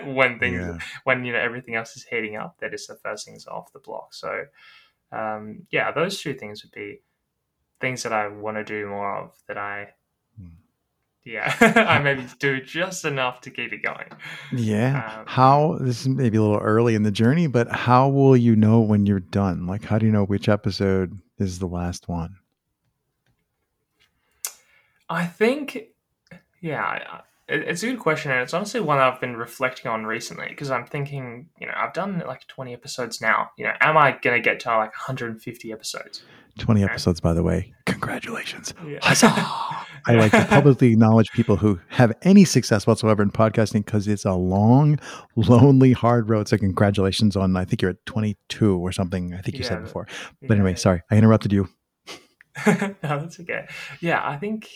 when 0.05 0.39
things 0.39 0.61
yeah. 0.61 0.79
when 1.05 1.25
you 1.25 1.33
know 1.33 1.39
everything 1.39 1.75
else 1.75 1.97
is 1.97 2.05
heating 2.05 2.37
up 2.37 2.57
that 2.61 2.75
is 2.75 2.87
the 2.87 2.97
first 2.97 3.25
things 3.25 3.47
off 3.47 3.73
the 3.73 3.79
block 3.79 4.13
so 4.13 4.45
um, 5.13 5.67
yeah 5.71 5.91
those 5.93 6.21
two 6.21 6.35
things 6.35 6.63
would 6.63 6.73
be 6.73 7.01
things 7.81 8.03
that 8.03 8.13
I 8.13 8.29
want 8.29 8.57
to 8.57 8.65
do 8.65 8.89
more 8.89 9.17
of 9.17 9.31
that 9.49 9.59
I. 9.59 9.89
yeah, 11.26 11.52
I 11.61 11.99
maybe 11.99 12.25
do 12.38 12.61
just 12.61 13.04
enough 13.04 13.40
to 13.42 13.50
keep 13.50 13.73
it 13.73 13.83
going. 13.83 14.06
Yeah. 14.52 15.18
Um, 15.18 15.25
how 15.26 15.78
this 15.80 16.02
is 16.02 16.09
maybe 16.09 16.38
a 16.38 16.42
little 16.42 16.59
early 16.59 16.95
in 16.95 17.02
the 17.02 17.11
journey, 17.11 17.49
but 17.49 17.68
how 17.68 18.09
will 18.09 18.37
you 18.37 18.54
know 18.54 18.80
when 18.80 19.06
you're 19.06 19.18
done? 19.18 19.66
Like, 19.66 19.85
how 19.85 19.99
do 19.99 20.06
you 20.06 20.12
know 20.12 20.25
which 20.25 20.49
episode 20.49 21.21
is 21.38 21.59
the 21.59 21.66
last 21.66 22.09
one? 22.09 22.37
I 25.09 25.26
think, 25.26 25.88
yeah, 26.61 27.21
it, 27.49 27.62
it's 27.62 27.83
a 27.83 27.87
good 27.87 27.99
question, 27.99 28.30
and 28.30 28.40
it's 28.40 28.54
honestly 28.54 28.78
one 28.78 28.99
I've 28.99 29.21
been 29.21 29.37
reflecting 29.37 29.90
on 29.90 30.06
recently 30.06 30.47
because 30.49 30.71
I'm 30.71 30.87
thinking, 30.87 31.49
you 31.61 31.66
know, 31.66 31.75
I've 31.76 31.92
done 31.92 32.23
like 32.25 32.47
20 32.47 32.73
episodes 32.73 33.21
now. 33.21 33.50
You 33.59 33.64
know, 33.64 33.73
am 33.80 33.97
I 33.97 34.12
going 34.12 34.40
to 34.40 34.49
get 34.49 34.61
to 34.61 34.68
like 34.68 34.92
150 34.92 35.73
episodes? 35.73 36.23
20 36.59 36.83
episodes, 36.85 37.21
by 37.21 37.33
the 37.33 37.43
way. 37.43 37.73
Congratulations. 37.87 38.73
Yeah. 38.87 38.99
Huzzah! 39.03 39.33
I 40.09 40.15
like 40.15 40.31
to 40.33 40.45
publicly 40.49 40.93
acknowledge 40.93 41.31
people 41.33 41.57
who 41.57 41.81
have 41.89 42.13
any 42.23 42.45
success 42.45 42.87
whatsoever 42.87 43.23
in 43.23 43.31
podcasting 43.31 43.85
because 43.85 44.07
it's 44.09 44.25
a 44.25 44.33
long, 44.35 44.99
lonely, 45.35 45.93
hard 45.93 46.31
road. 46.31 46.49
So, 46.49 46.57
congratulations 46.59 47.37
on, 47.37 47.57
I 47.57 47.65
think 47.65 47.83
you're 47.83 47.91
at 47.93 48.07
22 48.07 48.77
or 48.79 48.93
something. 48.93 49.35
I 49.35 49.41
think 49.41 49.57
you 49.57 49.63
Yeah, 49.63 49.69
said 49.69 49.75
but- 49.79 49.85
before. 49.85 50.07
Yeah. 50.41 50.49
But 50.49 50.55
anyway, 50.59 50.75
sorry, 50.77 51.03
I 51.11 51.17
interrupted 51.17 51.53
you. 51.53 51.69
no, 52.67 52.95
that's 53.03 53.39
okay. 53.41 53.67
Yeah, 54.01 54.27
I 54.27 54.37
think 54.39 54.69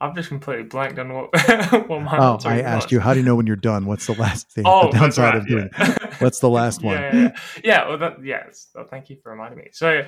I've 0.00 0.14
just 0.14 0.28
completely 0.28 0.64
blanked 0.64 0.98
on 0.98 1.12
what, 1.12 1.30
what 1.88 2.02
my 2.02 2.18
Oh, 2.18 2.38
I 2.44 2.56
was. 2.56 2.64
asked 2.64 2.92
you, 2.92 2.98
how 3.00 3.14
do 3.14 3.20
you 3.20 3.24
know 3.24 3.36
when 3.36 3.46
you're 3.46 3.56
done? 3.56 3.86
What's 3.86 4.06
the 4.06 4.14
last 4.14 4.50
thing? 4.50 4.64
Oh, 4.66 4.90
the 4.90 4.98
downside 4.98 5.34
right, 5.34 5.36
of 5.36 5.46
doing 5.46 5.70
yeah. 5.78 6.14
What's 6.18 6.40
the 6.40 6.50
last 6.50 6.82
one? 6.82 6.96
Yeah, 6.96 7.14
yeah, 7.14 7.20
yeah. 7.22 7.30
Yeah, 7.64 7.88
well, 7.88 7.98
that, 7.98 8.16
yes. 8.24 8.68
Well, 8.74 8.86
thank 8.90 9.08
you 9.10 9.16
for 9.22 9.30
reminding 9.30 9.58
me. 9.58 9.68
So, 9.72 10.04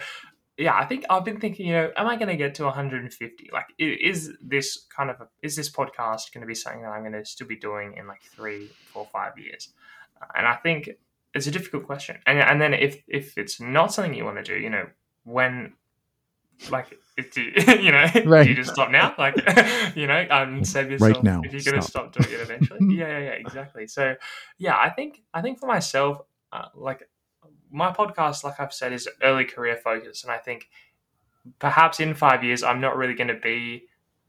yeah, 0.57 0.75
I 0.77 0.85
think 0.85 1.05
I've 1.11 1.25
been 1.25 1.41
thinking, 1.41 1.67
you 1.67 1.73
know, 1.73 1.91
am 1.97 2.07
I 2.07 2.17
going 2.17 2.29
to 2.29 2.37
get 2.37 2.55
to 2.57 2.65
150? 2.65 3.51
Like, 3.53 3.67
is 3.79 4.33
this 4.41 4.87
kind 4.95 5.11
of 5.11 5.21
a, 5.21 5.29
is 5.43 5.57
this 5.57 5.71
podcast 5.71 6.33
going 6.33 6.43
to 6.43 6.47
be 6.47 6.55
something 6.55 6.83
that 6.83 6.89
I'm 6.91 7.01
going 7.03 7.13
to 7.13 7.25
still 7.25 7.47
be 7.49 7.57
doing 7.57 7.95
in 7.97 8.07
like 8.07 8.23
three, 8.23 8.71
four, 8.93 9.09
five 9.13 9.37
years? 9.39 9.71
Uh, 10.21 10.27
And 10.37 10.47
I 10.47 10.55
think 10.57 10.91
it's 11.35 11.47
a 11.47 11.51
difficult 11.51 11.85
question. 11.85 12.19
And 12.27 12.39
and 12.39 12.61
then 12.61 12.75
if 12.75 13.03
if 13.09 13.37
it's 13.37 13.61
not 13.61 13.93
something 13.93 14.15
you 14.15 14.25
want 14.25 14.37
to 14.37 14.45
do, 14.45 14.55
you 14.57 14.71
know, 14.71 14.87
when 15.25 15.73
like 16.71 16.97
if 17.17 17.37
you, 17.37 17.53
you 17.83 17.91
know 17.93 18.07
Right. 18.25 18.45
do 18.45 18.51
you 18.51 18.55
just 18.55 18.71
stop 18.71 18.91
now 18.91 19.15
like 19.19 19.35
you 19.97 20.07
know 20.07 20.15
and 20.31 20.67
save 20.67 20.91
yourself 20.91 21.15
right 21.17 21.23
now, 21.25 21.41
if 21.45 21.53
you're 21.53 21.63
going 21.63 21.83
to 21.83 21.89
stop. 21.89 22.15
stop 22.15 22.25
doing 22.25 22.33
it 22.33 22.41
eventually 22.43 22.79
yeah 22.97 23.09
yeah 23.09 23.19
yeah 23.19 23.31
exactly 23.33 23.87
so 23.87 24.15
yeah 24.59 24.77
i 24.77 24.89
think 24.91 25.23
i 25.33 25.43
think 25.43 25.59
for 25.59 25.67
myself 25.67 26.19
uh, 26.53 26.67
like 26.75 27.09
my 27.75 27.91
podcast 27.91 28.45
like 28.45 28.59
i've 28.61 28.73
said 28.73 28.93
is 28.93 29.09
early 29.23 29.45
career 29.45 29.77
focus 29.77 30.23
and 30.23 30.33
i 30.33 30.39
think 30.39 30.69
perhaps 31.59 32.01
in 32.01 32.15
five 32.15 32.43
years 32.45 32.63
i'm 32.63 32.81
not 32.81 32.97
really 32.97 33.15
going 33.15 33.29
to 33.29 33.35
be 33.35 33.85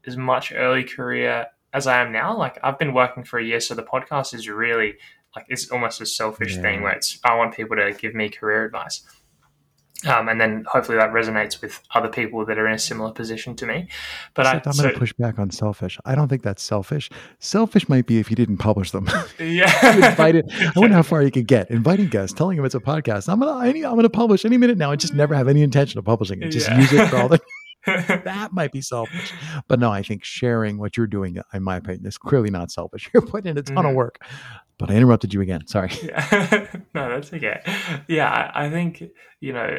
as 0.06 0.16
much 0.16 0.52
early 0.54 0.84
career 0.84 1.46
as 1.72 1.86
i 1.86 2.00
am 2.02 2.12
now 2.12 2.36
like 2.36 2.58
i've 2.62 2.78
been 2.78 2.92
working 2.92 3.24
for 3.24 3.38
a 3.38 3.44
year 3.44 3.60
so 3.60 3.74
the 3.74 3.82
podcast 3.82 4.34
is 4.34 4.48
really 4.48 4.94
like 5.34 5.46
it's 5.48 5.70
almost 5.70 6.00
a 6.00 6.06
selfish 6.06 6.56
Yeah. 6.56 6.62
thing 6.62 6.82
where 6.82 6.92
it's 6.92 7.18
i 7.24 7.34
want 7.36 7.54
people 7.54 7.76
to 7.76 7.92
give 7.92 8.14
me 8.14 8.28
career 8.28 8.64
advice 8.64 9.02
um, 10.06 10.28
and 10.28 10.40
then 10.40 10.64
hopefully 10.68 10.98
that 10.98 11.10
resonates 11.10 11.60
with 11.62 11.80
other 11.94 12.08
people 12.08 12.44
that 12.44 12.58
are 12.58 12.66
in 12.66 12.74
a 12.74 12.78
similar 12.78 13.10
position 13.12 13.56
to 13.56 13.66
me 13.66 13.88
but 14.34 14.46
I, 14.46 14.50
Except 14.50 14.66
I'm 14.66 14.72
so, 14.74 14.82
going 14.82 14.94
to 14.94 14.98
push 15.00 15.12
back 15.14 15.38
on 15.38 15.50
selfish. 15.50 15.98
I 16.04 16.14
don't 16.14 16.28
think 16.28 16.42
that's 16.42 16.62
selfish. 16.62 17.08
Selfish 17.38 17.88
might 17.88 18.06
be 18.06 18.18
if 18.18 18.28
you 18.28 18.36
didn't 18.36 18.58
publish 18.58 18.90
them. 18.90 19.08
yeah 19.38 20.08
Invited. 20.10 20.50
I 20.52 20.78
wonder 20.78 20.94
how 20.96 21.02
far 21.02 21.22
you 21.22 21.30
could 21.30 21.46
get 21.46 21.70
inviting 21.70 22.08
guests, 22.08 22.36
telling 22.36 22.56
them 22.56 22.66
it's 22.66 22.74
a 22.74 22.80
podcast. 22.80 23.28
I'm 23.30 23.40
gonna, 23.40 23.52
I, 23.52 23.68
I'm 23.68 23.96
gonna 23.96 24.10
publish 24.10 24.44
any 24.44 24.58
minute 24.58 24.76
now. 24.76 24.90
I 24.90 24.96
just 24.96 25.14
never 25.14 25.34
have 25.34 25.48
any 25.48 25.62
intention 25.62 25.98
of 25.98 26.04
publishing 26.04 26.42
it. 26.42 26.50
Just 26.50 26.68
Yeah. 26.68 26.78
use 26.80 26.92
it 26.92 27.08
for 27.08 27.16
all 27.16 27.28
the. 27.28 27.40
That 27.86 28.48
might 28.52 28.72
be 28.72 28.80
selfish, 28.80 29.32
but 29.68 29.78
no, 29.78 29.92
I 29.92 30.02
think 30.02 30.24
sharing 30.24 30.76
what 30.76 30.96
you're 30.96 31.06
doing, 31.06 31.38
in 31.54 31.62
my 31.62 31.76
opinion, 31.76 32.04
is 32.04 32.18
clearly 32.18 32.50
not 32.50 32.72
selfish. 32.72 33.08
You're 33.14 33.22
putting 33.24 33.52
in 33.52 33.58
a 33.58 33.62
ton 33.62 33.86
of 33.86 33.92
Mhm. 33.92 33.94
work. 33.94 34.18
But 34.78 34.90
I 34.90 34.94
interrupted 34.94 35.32
you 35.32 35.40
again. 35.40 35.66
Sorry. 35.66 35.90
Yeah. 36.02 36.66
no, 36.94 37.08
that's 37.08 37.32
okay. 37.32 37.60
Yeah, 38.08 38.28
I, 38.30 38.66
I 38.66 38.70
think 38.70 39.02
you 39.40 39.52
know. 39.52 39.78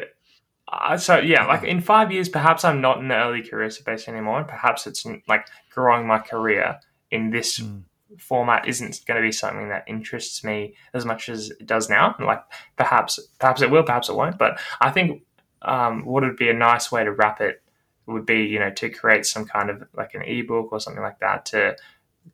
Uh, 0.70 0.98
so 0.98 1.18
yeah, 1.18 1.46
like 1.46 1.62
in 1.64 1.80
five 1.80 2.12
years, 2.12 2.28
perhaps 2.28 2.64
I'm 2.64 2.80
not 2.80 2.98
in 2.98 3.08
the 3.08 3.14
early 3.14 3.42
career 3.42 3.70
space 3.70 4.06
anymore, 4.08 4.38
and 4.38 4.48
perhaps 4.48 4.86
it's 4.86 5.04
mm, 5.04 5.22
like 5.26 5.46
growing 5.70 6.06
my 6.06 6.18
career 6.18 6.78
in 7.10 7.30
this 7.30 7.58
Mm. 7.58 7.84
format 8.18 8.66
isn't 8.66 9.00
going 9.06 9.20
to 9.20 9.26
be 9.26 9.32
something 9.32 9.68
that 9.68 9.84
interests 9.86 10.42
me 10.42 10.74
as 10.94 11.04
much 11.04 11.28
as 11.28 11.50
it 11.50 11.66
does 11.66 11.88
now. 11.88 12.14
Like 12.18 12.42
perhaps, 12.76 13.18
perhaps 13.38 13.62
it 13.62 13.70
will, 13.70 13.82
perhaps 13.82 14.08
it 14.08 14.14
won't. 14.16 14.38
But 14.38 14.60
I 14.80 14.90
think 14.90 15.22
um, 15.62 16.04
what 16.04 16.22
would 16.22 16.36
be 16.36 16.48
a 16.48 16.54
nice 16.54 16.90
way 16.90 17.04
to 17.04 17.12
wrap 17.12 17.40
it 17.40 17.62
would 18.06 18.26
be, 18.26 18.44
you 18.44 18.58
know, 18.58 18.70
to 18.70 18.88
create 18.90 19.26
some 19.26 19.44
kind 19.44 19.70
of 19.70 19.84
like 19.94 20.14
an 20.14 20.22
ebook 20.22 20.72
or 20.72 20.80
something 20.80 21.02
like 21.02 21.18
that 21.20 21.46
to 21.46 21.76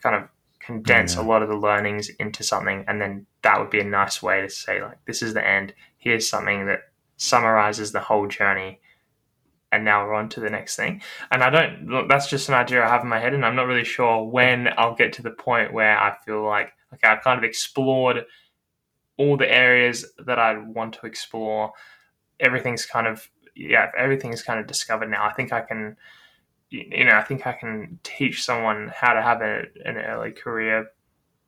kind 0.02 0.16
of 0.16 0.28
condense 0.64 1.14
Yeah. 1.16 1.23
a 1.23 1.25
lot 1.25 1.42
of 1.42 1.49
the 1.49 1.56
learnings 1.56 2.09
into 2.09 2.42
something, 2.42 2.85
and 2.88 3.00
then 3.00 3.26
that 3.42 3.59
would 3.61 3.71
be 3.71 3.80
a 3.80 3.85
nice 3.85 4.23
way 4.23 4.40
to 4.40 4.49
say 4.49 4.83
like, 4.83 4.99
this 5.06 5.23
is 5.23 5.35
the 5.35 5.47
end. 5.47 5.75
Here's 5.99 6.28
something 6.28 6.66
that 6.66 6.80
summarizes 7.16 7.92
the 7.92 8.00
whole 8.00 8.26
journey. 8.26 8.80
And 9.73 9.85
now 9.85 10.04
we're 10.04 10.14
on 10.14 10.28
to 10.30 10.40
the 10.40 10.50
next 10.50 10.76
thing. 10.76 11.02
And 11.33 11.42
I 11.42 11.50
don't, 11.50 11.88
look, 11.88 12.09
that's 12.09 12.28
just 12.28 12.49
an 12.49 12.54
idea 12.54 12.85
I 12.85 12.88
have 12.88 13.02
in 13.02 13.09
my 13.09 13.18
head. 13.18 13.35
And 13.35 13.44
I'm 13.44 13.56
not 13.56 13.66
really 13.66 13.85
sure 13.85 14.25
when 14.25 14.68
I'll 14.76 14.94
get 14.94 15.12
to 15.14 15.23
the 15.23 15.33
point 15.33 15.73
where 15.73 15.99
I 15.99 16.16
feel 16.25 16.44
like, 16.44 16.73
okay, 16.92 17.09
I've 17.09 17.23
kind 17.25 17.38
of 17.38 17.44
explored 17.44 18.25
all 19.16 19.37
the 19.37 19.52
areas 19.52 20.06
that 20.26 20.38
I 20.38 20.59
want 20.59 20.94
to 20.94 21.06
explore. 21.06 21.73
Everything's 22.38 22.87
kind 22.87 23.09
of, 23.09 23.28
yeah, 23.56 23.90
everything's 23.99 24.42
kind 24.42 24.61
of 24.61 24.68
discovered 24.68 25.11
now. 25.11 25.25
I 25.25 25.33
think 25.33 25.52
I 25.52 25.61
can, 25.61 25.97
you 26.95 27.04
know, 27.04 27.12
I 27.12 27.23
think 27.23 27.47
I 27.47 27.52
can 27.52 27.99
teach 28.02 28.43
someone 28.45 28.90
how 28.95 29.12
to 29.14 29.23
have 29.23 29.40
a, 29.43 29.62
an 29.85 29.97
early 29.97 30.33
career, 30.33 30.88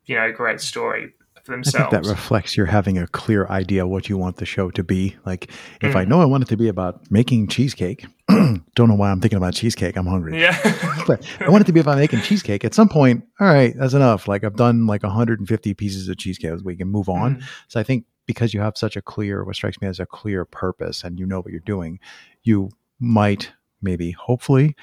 you 0.04 0.14
know, 0.14 0.30
great 0.32 0.60
story 0.60 1.12
for 1.44 1.52
I 1.52 1.62
think 1.62 1.64
themselves. 1.64 1.92
that 1.92 2.10
reflects 2.10 2.56
you're 2.56 2.66
having 2.66 2.98
a 2.98 3.06
clear 3.08 3.46
idea 3.48 3.86
what 3.86 4.08
you 4.08 4.16
want 4.18 4.36
the 4.36 4.46
show 4.46 4.70
to 4.72 4.82
be. 4.84 5.16
Like, 5.24 5.50
if 5.80 5.94
I 5.96 6.04
Mhm. 6.04 6.08
know 6.08 6.20
I 6.20 6.24
want 6.24 6.42
it 6.44 6.48
to 6.48 6.56
be 6.56 6.68
about 6.68 7.10
making 7.10 7.48
cheesecake, 7.48 8.06
don't 8.28 8.88
know 8.88 8.94
why 8.94 9.10
I'm 9.10 9.20
thinking 9.20 9.36
about 9.36 9.54
cheesecake. 9.54 9.96
I'm 9.96 10.06
hungry. 10.06 10.40
yeah. 10.40 10.56
But 11.06 11.24
I 11.40 11.48
want 11.50 11.62
it 11.62 11.66
to 11.66 11.72
be 11.72 11.80
about 11.80 11.98
making 11.98 12.20
cheesecake. 12.22 12.64
At 12.64 12.74
some 12.74 12.88
point, 12.88 13.24
all 13.40 13.46
right, 13.46 13.72
that's 13.78 13.94
enough. 13.94 14.26
Like 14.26 14.42
I've 14.44 14.56
done 14.56 14.86
like 14.86 15.02
150 15.04 15.74
pieces 15.74 16.08
of 16.08 16.16
cheesecake. 16.18 16.52
We 16.64 16.74
can 16.76 16.88
move 16.88 17.08
on. 17.08 17.36
Mhm. 17.36 17.42
So 17.68 17.78
I 17.80 17.84
think 17.84 18.06
because 18.26 18.52
you 18.52 18.60
have 18.60 18.76
such 18.76 18.96
a 18.96 19.02
clear, 19.02 19.44
what 19.44 19.54
strikes 19.54 19.80
me 19.80 19.86
as 19.86 20.00
a 20.00 20.06
clear 20.06 20.44
purpose, 20.44 21.04
and 21.04 21.18
you 21.20 21.26
know 21.26 21.38
what 21.40 21.52
you're 21.52 21.60
doing, 21.60 22.00
you 22.42 22.70
might 22.98 23.52
maybe, 23.82 24.10
hopefully, 24.10 24.74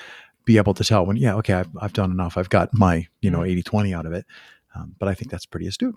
be 0.45 0.57
able 0.57 0.73
to 0.73 0.83
tell 0.83 1.05
when, 1.05 1.17
yeah, 1.17 1.35
okay, 1.35 1.53
I've, 1.53 1.69
I've 1.79 1.93
done 1.93 2.11
enough. 2.11 2.37
I've 2.37 2.49
got 2.49 2.69
my, 2.73 3.07
you 3.21 3.31
know, 3.31 3.39
Mhm. 3.39 3.49
80 3.51 3.63
20 3.63 3.93
out 3.93 4.05
of 4.05 4.13
it. 4.13 4.25
Um, 4.75 4.95
but 4.99 5.07
I 5.07 5.13
think 5.13 5.31
that's 5.31 5.45
pretty 5.45 5.67
astute. 5.67 5.95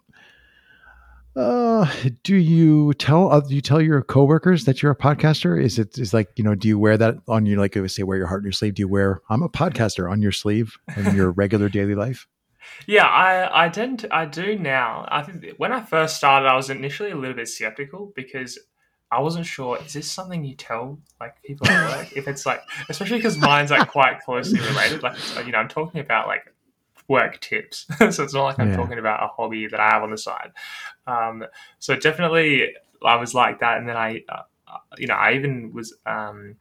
Uh, 1.34 1.86
do 2.22 2.34
you 2.34 2.94
tell 2.94 3.30
uh, 3.30 3.40
do 3.40 3.54
you 3.54 3.60
tell 3.60 3.80
your 3.80 4.00
coworkers 4.02 4.64
that 4.64 4.82
you're 4.82 4.92
a 4.92 4.96
podcaster? 4.96 5.62
Is 5.62 5.78
it 5.78 5.98
is 5.98 6.14
like 6.14 6.28
you 6.36 6.42
know? 6.42 6.54
Do 6.54 6.66
you 6.66 6.78
wear 6.78 6.96
that 6.96 7.16
on 7.28 7.44
your 7.44 7.58
like 7.58 7.76
I 7.76 7.80
would 7.80 7.90
say 7.90 8.04
wear 8.04 8.16
your 8.16 8.26
heart 8.26 8.40
on 8.40 8.44
your 8.44 8.52
sleeve? 8.52 8.74
Do 8.74 8.80
you 8.80 8.88
wear 8.88 9.20
I'm 9.28 9.42
a 9.42 9.48
podcaster 9.50 10.10
on 10.10 10.22
your 10.22 10.32
sleeve 10.32 10.76
in 10.96 11.14
your 11.14 11.30
regular 11.32 11.68
daily 11.68 11.94
life? 11.94 12.26
Yeah, 12.86 13.04
I 13.04 13.66
I 13.66 13.68
tend 13.68 13.98
to 14.00 14.14
I 14.14 14.24
do 14.24 14.58
now. 14.58 15.04
I 15.08 15.22
think 15.22 15.44
when 15.58 15.72
I 15.72 15.82
first 15.82 16.16
started, 16.16 16.48
I 16.48 16.56
was 16.56 16.70
initially 16.70 17.10
a 17.10 17.16
little 17.16 17.36
bit 17.36 17.48
skeptical 17.48 18.12
because 18.16 18.58
I 19.10 19.20
wasn't 19.20 19.46
sure 19.46 19.78
is 19.84 19.92
this 19.92 20.10
something 20.10 20.44
you 20.44 20.56
tell 20.56 20.98
like 21.20 21.40
people 21.42 21.68
at 21.68 21.80
work 21.98 22.08
if 22.16 22.26
it's 22.26 22.44
like 22.44 22.60
especially 22.88 23.18
because 23.18 23.36
mine's 23.38 23.70
like 23.70 23.88
quite 23.88 24.20
closely 24.20 24.60
related. 24.60 25.02
Like 25.02 25.16
you 25.46 25.52
know, 25.52 25.58
I'm 25.58 25.68
talking 25.68 26.00
about 26.00 26.26
like 26.26 26.52
work 27.08 27.40
tips, 27.40 27.86
so 28.10 28.24
it's 28.24 28.34
not 28.34 28.44
like 28.44 28.60
I'm 28.60 28.70
Yeah. 28.70 28.76
talking 28.76 28.98
about 28.98 29.22
a 29.22 29.28
hobby 29.28 29.66
that 29.68 29.78
I 29.80 29.90
have 29.90 30.02
on 30.02 30.10
the 30.10 30.18
side. 30.18 30.50
Um, 31.06 31.44
so 31.78 31.96
definitely, 31.96 32.74
I 33.04 33.16
was 33.16 33.32
like 33.34 33.60
that, 33.60 33.78
and 33.78 33.88
then 33.88 33.96
I, 33.96 34.22
uh, 34.28 34.42
uh, 34.66 34.78
you 34.98 35.06
know, 35.06 35.14
I 35.14 35.34
even 35.34 35.72
was 35.72 35.96
um, 36.04 36.56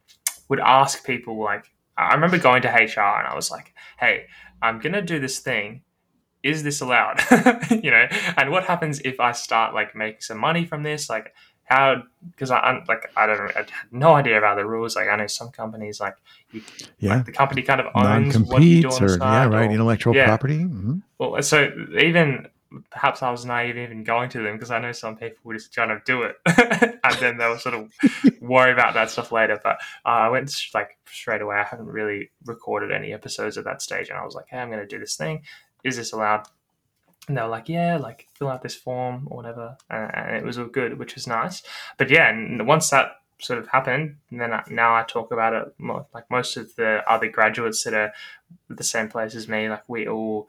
would 0.48 0.60
ask 0.60 1.04
people 1.04 1.42
like 1.42 1.64
I 1.98 2.14
remember 2.14 2.38
going 2.38 2.62
to 2.62 2.68
HR 2.68 3.18
and 3.18 3.26
I 3.26 3.34
was 3.34 3.50
like, 3.50 3.74
hey, 3.98 4.26
I'm 4.62 4.78
gonna 4.78 5.02
do 5.02 5.18
this 5.18 5.40
thing 5.40 5.82
is 6.42 6.62
this 6.62 6.80
allowed 6.80 7.18
you 7.82 7.90
know 7.90 8.06
and 8.36 8.50
what 8.50 8.62
happens 8.64 9.00
if 9.00 9.18
i 9.18 9.32
start 9.32 9.74
like 9.74 9.96
making 9.96 10.20
some 10.20 10.38
money 10.38 10.64
from 10.64 10.82
this 10.84 11.10
like 11.10 11.34
how 11.66 12.02
because 12.30 12.50
I, 12.50 12.58
I'm 12.60 12.84
like 12.88 13.10
i 13.16 13.26
don't 13.26 13.40
I 13.50 13.58
had 13.58 13.70
no 13.92 14.14
idea 14.14 14.38
about 14.38 14.56
the 14.56 14.64
rules 14.64 14.96
like 14.96 15.08
i 15.08 15.16
know 15.16 15.26
some 15.26 15.50
companies 15.50 16.00
like 16.00 16.16
you 16.52 16.62
Yeah, 16.98 17.16
like 17.16 17.26
the 17.26 17.32
company 17.32 17.62
kind 17.62 17.80
of 17.80 17.86
owns 17.94 18.38
what 18.38 18.62
you 18.62 18.82
do 18.82 18.88
on 18.90 19.02
the 19.06 19.12
or 19.14 19.18
yeah, 19.18 19.44
right, 19.46 19.68
or- 19.68 19.72
intellectual 19.72 20.14
yeah. 20.14 20.26
property. 20.26 20.58
Mhm. 20.60 21.02
well 21.18 21.42
so 21.42 21.70
even 22.00 22.48
perhaps 22.90 23.22
i 23.22 23.30
was 23.30 23.44
naive 23.44 23.76
even 23.76 24.04
going 24.04 24.28
to 24.28 24.42
them 24.42 24.54
because 24.56 24.70
i 24.70 24.78
know 24.78 24.92
some 24.92 25.16
people 25.16 25.38
would 25.44 25.56
just 25.56 25.74
kind 25.74 25.90
of 25.90 26.04
do 26.04 26.22
it 26.22 26.36
and 27.04 27.14
then 27.20 27.36
they'll 27.38 27.58
sort 27.58 27.74
of 27.74 27.92
worry 28.40 28.72
about 28.72 28.94
that 28.94 29.08
stuff 29.10 29.30
later 29.32 29.58
but 29.62 29.76
uh, 30.04 30.08
i 30.08 30.28
went 30.28 30.52
like 30.74 30.98
straight 31.06 31.40
away 31.42 31.56
i 31.56 31.62
haven't 31.64 31.86
really 31.86 32.30
recorded 32.44 32.90
any 32.92 33.12
episodes 33.12 33.56
at 33.58 33.64
that 33.64 33.80
stage 33.82 34.08
and 34.08 34.18
i 34.18 34.24
was 34.24 34.34
like 34.34 34.46
hey 34.50 34.58
i'm 34.58 34.68
going 34.70 34.80
to 34.80 34.86
do 34.86 34.98
this 34.98 35.16
thing 35.16 35.42
is 35.84 35.96
this 35.96 36.12
allowed 36.12 36.46
and 37.28 37.36
they 37.36 37.42
were 37.42 37.48
like 37.48 37.68
yeah 37.68 37.96
like 37.96 38.28
fill 38.34 38.48
out 38.48 38.62
this 38.62 38.74
form 38.74 39.26
or 39.30 39.36
whatever 39.36 39.76
and, 39.90 40.10
and 40.14 40.36
it 40.36 40.44
was 40.44 40.58
all 40.58 40.66
good 40.66 40.98
which 40.98 41.14
was 41.14 41.26
nice 41.26 41.62
but 41.98 42.10
yeah 42.10 42.28
and 42.28 42.66
once 42.66 42.90
that 42.90 43.16
sort 43.38 43.58
of 43.58 43.68
happened. 43.68 44.16
And 44.30 44.40
then 44.40 44.52
I, 44.52 44.62
now 44.68 44.94
I 44.94 45.02
talk 45.02 45.32
about 45.32 45.52
it 45.52 45.74
more, 45.78 46.06
like 46.14 46.30
most 46.30 46.56
of 46.56 46.74
the 46.76 47.02
other 47.06 47.28
graduates 47.28 47.84
that 47.84 47.94
are 47.94 48.12
the 48.68 48.84
same 48.84 49.08
place 49.08 49.34
as 49.34 49.48
me. 49.48 49.68
Like 49.68 49.88
we 49.88 50.08
all, 50.08 50.48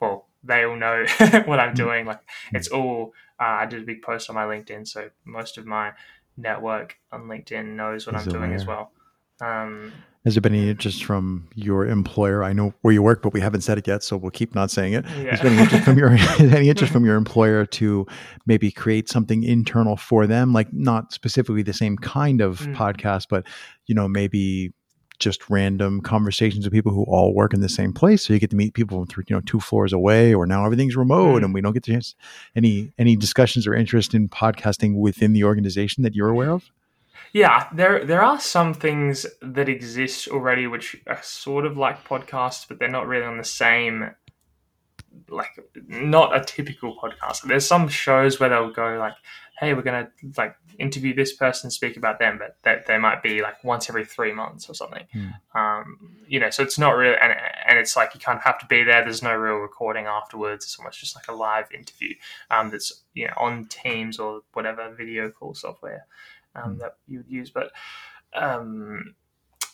well, 0.00 0.26
they 0.42 0.64
all 0.64 0.76
know 0.76 1.04
what 1.44 1.60
I'm 1.60 1.72
mm. 1.72 1.76
doing. 1.76 2.06
Like 2.06 2.20
it's 2.52 2.68
all. 2.68 3.12
Uh, 3.40 3.62
I 3.62 3.66
did 3.66 3.82
a 3.82 3.86
big 3.86 4.02
post 4.02 4.30
on 4.30 4.36
my 4.36 4.44
LinkedIn, 4.44 4.86
so 4.86 5.10
most 5.24 5.58
of 5.58 5.66
my 5.66 5.92
network 6.36 6.96
on 7.10 7.22
LinkedIn 7.22 7.74
knows 7.74 8.06
what 8.06 8.14
Is 8.14 8.26
I'm 8.26 8.32
doing 8.32 8.52
as 8.52 8.64
well. 8.64 8.92
Um, 9.40 9.92
has 10.24 10.34
there 10.34 10.40
been 10.40 10.54
any 10.54 10.70
interest 10.70 11.04
from 11.04 11.48
your 11.54 11.86
employer? 11.86 12.44
I 12.44 12.52
know 12.52 12.72
where 12.82 12.94
you 12.94 13.02
work, 13.02 13.22
but 13.22 13.32
we 13.32 13.40
haven't 13.40 13.62
said 13.62 13.76
it 13.76 13.88
yet, 13.88 14.04
so 14.04 14.16
we'll 14.16 14.30
keep 14.30 14.54
not 14.54 14.70
saying 14.70 14.92
it. 14.92 15.04
Yeah. 15.04 15.30
Has 15.30 15.40
there 15.40 15.50
been 15.50 15.58
any 15.58 15.62
interest 15.62 15.84
from 15.84 15.98
your 15.98 16.10
any 16.56 16.68
interest 16.68 16.92
from 16.92 17.04
your 17.04 17.16
employer 17.24 17.66
to 17.66 18.06
maybe 18.46 18.70
create 18.70 19.08
something 19.08 19.42
internal 19.42 19.96
for 19.96 20.28
them, 20.28 20.52
like 20.52 20.72
not 20.72 21.12
specifically 21.12 21.62
the 21.62 21.72
same 21.72 21.96
kind 21.96 22.40
of 22.40 22.60
mm. 22.60 22.74
podcast, 22.76 23.26
but 23.28 23.46
you 23.86 23.94
know 23.96 24.06
maybe 24.06 24.72
just 25.18 25.48
random 25.50 26.00
conversations 26.00 26.64
with 26.64 26.72
people 26.72 26.92
who 26.92 27.04
all 27.04 27.34
work 27.34 27.52
in 27.52 27.60
the 27.60 27.68
same 27.68 27.92
place, 27.92 28.24
so 28.24 28.32
you 28.32 28.38
get 28.38 28.50
to 28.50 28.56
meet 28.56 28.74
people 28.74 29.04
from 29.04 29.24
you 29.26 29.34
know 29.34 29.42
two 29.42 29.58
floors 29.58 29.92
away, 29.92 30.32
or 30.32 30.46
now 30.46 30.64
everything's 30.64 30.94
remote 30.94 31.40
mm. 31.40 31.44
and 31.44 31.52
we 31.52 31.60
don't 31.60 31.72
get 31.72 31.82
to 31.82 31.90
chance. 31.90 32.14
Any 32.54 32.92
any 32.96 33.16
discussions 33.16 33.66
or 33.66 33.74
interest 33.74 34.14
in 34.14 34.28
podcasting 34.28 34.98
within 34.98 35.32
the 35.32 35.42
organization 35.42 36.04
that 36.04 36.14
you're 36.14 36.28
aware 36.28 36.52
of? 36.52 36.70
Yeah, 37.32 37.68
there 37.72 38.04
there 38.04 38.22
are 38.22 38.38
some 38.38 38.74
things 38.74 39.24
that 39.40 39.68
exist 39.68 40.28
already 40.28 40.66
which 40.66 40.96
are 41.06 41.22
sort 41.22 41.64
of 41.64 41.78
like 41.78 42.06
podcasts, 42.06 42.68
but 42.68 42.78
they're 42.78 42.90
not 42.90 43.06
really 43.06 43.24
on 43.24 43.38
the 43.38 43.44
same 43.44 44.10
like 45.28 45.58
not 45.88 46.36
a 46.36 46.44
typical 46.44 46.94
podcast. 46.96 47.42
There's 47.42 47.66
some 47.66 47.88
shows 47.88 48.38
where 48.38 48.50
they'll 48.50 48.70
go 48.70 48.98
like, 48.98 49.14
"Hey, 49.58 49.72
we're 49.72 49.82
gonna 49.82 50.10
like 50.36 50.54
interview 50.78 51.14
this 51.14 51.32
person, 51.32 51.70
speak 51.70 51.96
about 51.96 52.18
them," 52.18 52.36
but 52.38 52.56
that 52.64 52.86
they 52.86 52.98
might 52.98 53.22
be 53.22 53.40
like 53.40 53.64
once 53.64 53.88
every 53.88 54.04
three 54.04 54.32
months 54.32 54.68
or 54.68 54.74
something. 54.74 55.06
Mm. 55.14 55.34
Um, 55.54 56.16
you 56.26 56.38
know, 56.38 56.50
so 56.50 56.62
it's 56.62 56.78
not 56.78 56.96
really, 56.96 57.16
and 57.16 57.34
and 57.66 57.78
it's 57.78 57.96
like 57.96 58.12
you 58.14 58.20
kind 58.20 58.36
of 58.36 58.44
have 58.44 58.58
to 58.58 58.66
be 58.66 58.82
there. 58.82 59.02
There's 59.02 59.22
no 59.22 59.34
real 59.34 59.56
recording 59.56 60.04
afterwards. 60.04 60.66
It's 60.66 60.78
almost 60.78 61.00
just 61.00 61.16
like 61.16 61.28
a 61.28 61.32
live 61.32 61.72
interview 61.72 62.14
um, 62.50 62.70
that's 62.70 63.04
you 63.14 63.26
know 63.26 63.34
on 63.38 63.66
Teams 63.66 64.18
or 64.18 64.42
whatever 64.52 64.94
video 64.94 65.30
call 65.30 65.54
software 65.54 66.06
um, 66.54 66.76
mm. 66.76 66.78
that 66.80 66.96
you 67.06 67.18
would 67.18 67.28
use. 67.28 67.50
But 67.50 67.72
um, 68.34 69.14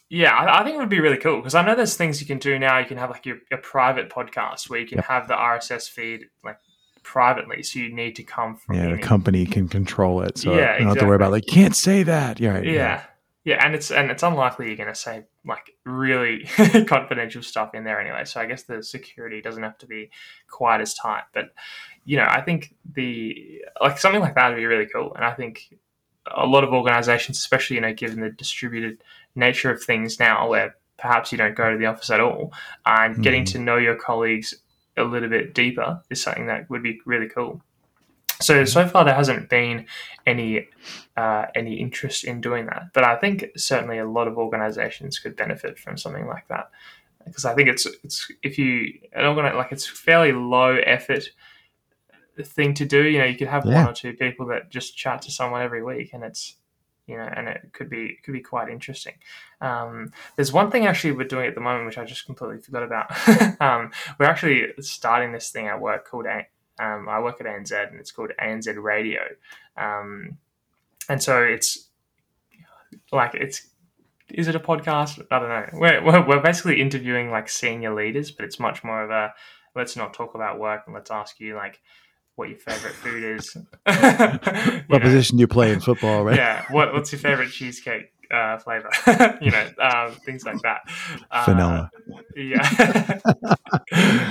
yeah, 0.08 0.32
I, 0.32 0.60
I, 0.60 0.64
think 0.64 0.76
it 0.76 0.78
would 0.78 0.88
be 0.88 1.00
really 1.00 1.16
cool 1.16 1.36
because 1.36 1.54
I 1.54 1.64
know 1.64 1.74
there's 1.74 1.96
things 1.96 2.20
you 2.20 2.26
can 2.26 2.38
do 2.38 2.58
now. 2.58 2.78
You 2.78 2.86
can 2.86 2.96
have 2.96 3.10
like 3.10 3.26
your, 3.26 3.38
your 3.50 3.60
private 3.60 4.10
podcast 4.10 4.70
where 4.70 4.80
you 4.80 4.86
can 4.86 4.98
yep. 4.98 5.06
have 5.06 5.28
the 5.28 5.34
RSS 5.34 5.88
feed 5.88 6.26
like 6.44 6.58
privately, 7.02 7.62
so 7.62 7.78
you 7.78 7.94
need 7.94 8.16
to 8.16 8.22
come 8.22 8.56
from 8.56 8.76
yeah, 8.76 8.94
the 8.94 8.98
company 8.98 9.46
can 9.46 9.68
control 9.68 10.22
it, 10.22 10.38
so 10.38 10.50
yeah, 10.50 10.56
you 10.56 10.60
don't 10.60 10.68
exactly. 10.68 10.86
have 10.86 10.98
to 10.98 11.06
worry 11.06 11.16
about 11.16 11.32
like 11.32 11.46
can't 11.46 11.76
say 11.76 12.02
that. 12.04 12.40
Yeah, 12.40 12.50
right, 12.50 12.64
yeah. 12.64 12.72
yeah. 12.72 13.02
Yeah, 13.44 13.64
and 13.64 13.74
it's 13.74 13.90
and 13.90 14.10
it's 14.10 14.22
unlikely 14.22 14.66
you're 14.66 14.76
going 14.76 14.90
to 14.90 14.94
say 14.94 15.24
like 15.46 15.74
really 15.86 16.44
confidential 16.86 17.42
stuff 17.42 17.74
in 17.74 17.82
there 17.82 17.98
anyway. 17.98 18.26
So 18.26 18.42
I 18.42 18.44
guess 18.44 18.64
the 18.64 18.82
security 18.82 19.40
doesn't 19.40 19.62
have 19.62 19.78
to 19.78 19.86
be 19.86 20.10
quite 20.50 20.82
as 20.82 20.92
tight. 20.92 21.22
But 21.32 21.54
you 22.04 22.18
know, 22.18 22.26
I 22.28 22.42
think 22.42 22.74
the 22.94 23.62
like 23.80 23.98
something 23.98 24.20
like 24.20 24.34
that 24.34 24.50
would 24.50 24.56
be 24.56 24.66
really 24.66 24.86
cool. 24.92 25.14
And 25.14 25.24
I 25.24 25.32
think 25.32 25.62
a 26.36 26.46
lot 26.46 26.64
of 26.64 26.72
organizations, 26.72 27.38
especially, 27.38 27.76
you 27.76 27.82
know, 27.82 27.92
given 27.92 28.20
the 28.20 28.30
distributed 28.30 29.02
nature 29.34 29.70
of 29.70 29.82
things 29.82 30.18
now, 30.18 30.48
where 30.48 30.76
perhaps 30.98 31.32
you 31.32 31.38
don't 31.38 31.54
go 31.54 31.70
to 31.70 31.78
the 31.78 31.86
office 31.86 32.10
at 32.10 32.20
all, 32.20 32.52
and 32.86 33.14
mm-hmm. 33.14 33.22
getting 33.22 33.44
to 33.46 33.58
know 33.58 33.76
your 33.76 33.96
colleagues 33.96 34.54
a 34.96 35.04
little 35.04 35.28
bit 35.28 35.54
deeper 35.54 36.02
is 36.10 36.22
something 36.22 36.46
that 36.46 36.68
would 36.70 36.82
be 36.82 37.00
really 37.06 37.28
cool. 37.28 37.62
So 38.40 38.64
so 38.64 38.86
far 38.86 39.04
there 39.04 39.14
hasn't 39.14 39.48
been 39.48 39.86
any 40.26 40.68
uh, 41.16 41.46
any 41.54 41.74
interest 41.74 42.24
in 42.24 42.40
doing 42.40 42.66
that, 42.66 42.92
but 42.92 43.04
I 43.04 43.16
think 43.16 43.46
certainly 43.56 43.98
a 43.98 44.08
lot 44.08 44.28
of 44.28 44.38
organisations 44.38 45.18
could 45.18 45.34
benefit 45.34 45.78
from 45.78 45.96
something 45.96 46.26
like 46.26 46.46
that 46.48 46.70
because 47.24 47.44
I 47.44 47.54
think 47.54 47.68
it's 47.68 47.86
it's 48.04 48.30
if 48.42 48.58
you 48.58 48.98
an 49.12 49.24
organi- 49.24 49.54
like 49.54 49.72
it's 49.72 49.86
fairly 49.86 50.32
low 50.32 50.76
effort 50.76 51.30
thing 52.44 52.74
to 52.74 52.84
do. 52.84 53.04
You 53.04 53.18
know, 53.18 53.24
you 53.24 53.36
could 53.36 53.48
have 53.48 53.64
yeah. 53.64 53.82
one 53.82 53.90
or 53.90 53.94
two 53.94 54.12
people 54.14 54.46
that 54.46 54.70
just 54.70 54.96
chat 54.96 55.22
to 55.22 55.30
someone 55.30 55.62
every 55.62 55.82
week, 55.82 56.10
and 56.12 56.24
it's 56.24 56.56
you 57.06 57.16
know, 57.16 57.28
and 57.34 57.48
it 57.48 57.70
could 57.72 57.88
be 57.88 58.06
it 58.06 58.22
could 58.22 58.34
be 58.34 58.40
quite 58.40 58.68
interesting. 58.68 59.14
Um, 59.60 60.12
there's 60.36 60.52
one 60.52 60.70
thing 60.70 60.86
actually 60.86 61.12
we're 61.12 61.26
doing 61.26 61.46
at 61.46 61.54
the 61.54 61.60
moment 61.60 61.86
which 61.86 61.98
I 61.98 62.04
just 62.04 62.26
completely 62.26 62.58
forgot 62.58 62.82
about. 62.82 63.60
um, 63.60 63.90
we're 64.18 64.26
actually 64.26 64.66
starting 64.80 65.32
this 65.32 65.50
thing 65.50 65.68
at 65.68 65.80
work 65.80 66.06
called 66.08 66.26
um, 66.26 67.08
I 67.08 67.20
work 67.20 67.40
at 67.40 67.46
ANZ 67.46 67.90
and 67.90 67.98
it's 67.98 68.12
called 68.12 68.30
ANZ 68.40 68.80
Radio, 68.80 69.22
um, 69.76 70.36
and 71.08 71.22
so 71.22 71.42
it's 71.42 71.88
like 73.10 73.34
it's 73.34 73.68
is 74.32 74.48
it 74.48 74.54
a 74.54 74.60
podcast? 74.60 75.24
I 75.30 75.38
don't 75.38 75.48
know. 75.48 75.66
We're, 75.72 76.04
we're, 76.04 76.26
we're 76.26 76.42
basically 76.42 76.80
interviewing 76.80 77.30
like 77.30 77.48
senior 77.48 77.94
leaders, 77.94 78.30
but 78.30 78.44
it's 78.44 78.60
much 78.60 78.84
more 78.84 79.02
of 79.02 79.10
a 79.10 79.32
let's 79.74 79.96
not 79.96 80.12
talk 80.12 80.34
about 80.34 80.58
work 80.58 80.82
and 80.86 80.94
let's 80.94 81.10
ask 81.10 81.40
you 81.40 81.54
like 81.54 81.80
what 82.38 82.48
your 82.48 82.58
favorite 82.58 82.94
food 82.94 83.24
is. 83.24 83.56
what 84.86 85.02
position 85.02 85.36
do 85.36 85.40
you 85.40 85.48
play 85.48 85.72
in 85.72 85.80
football, 85.80 86.24
right? 86.24 86.36
Yeah. 86.36 86.64
What, 86.70 86.92
what's 86.92 87.10
your 87.10 87.18
favorite 87.18 87.50
cheesecake 87.50 88.12
uh, 88.30 88.58
flavor? 88.58 88.90
you 89.42 89.50
know, 89.50 89.68
um, 89.80 90.12
things 90.24 90.44
like 90.44 90.60
that. 90.62 90.82
Uh, 91.32 91.44
Vanilla. 91.46 91.90
Yeah. 92.36 92.62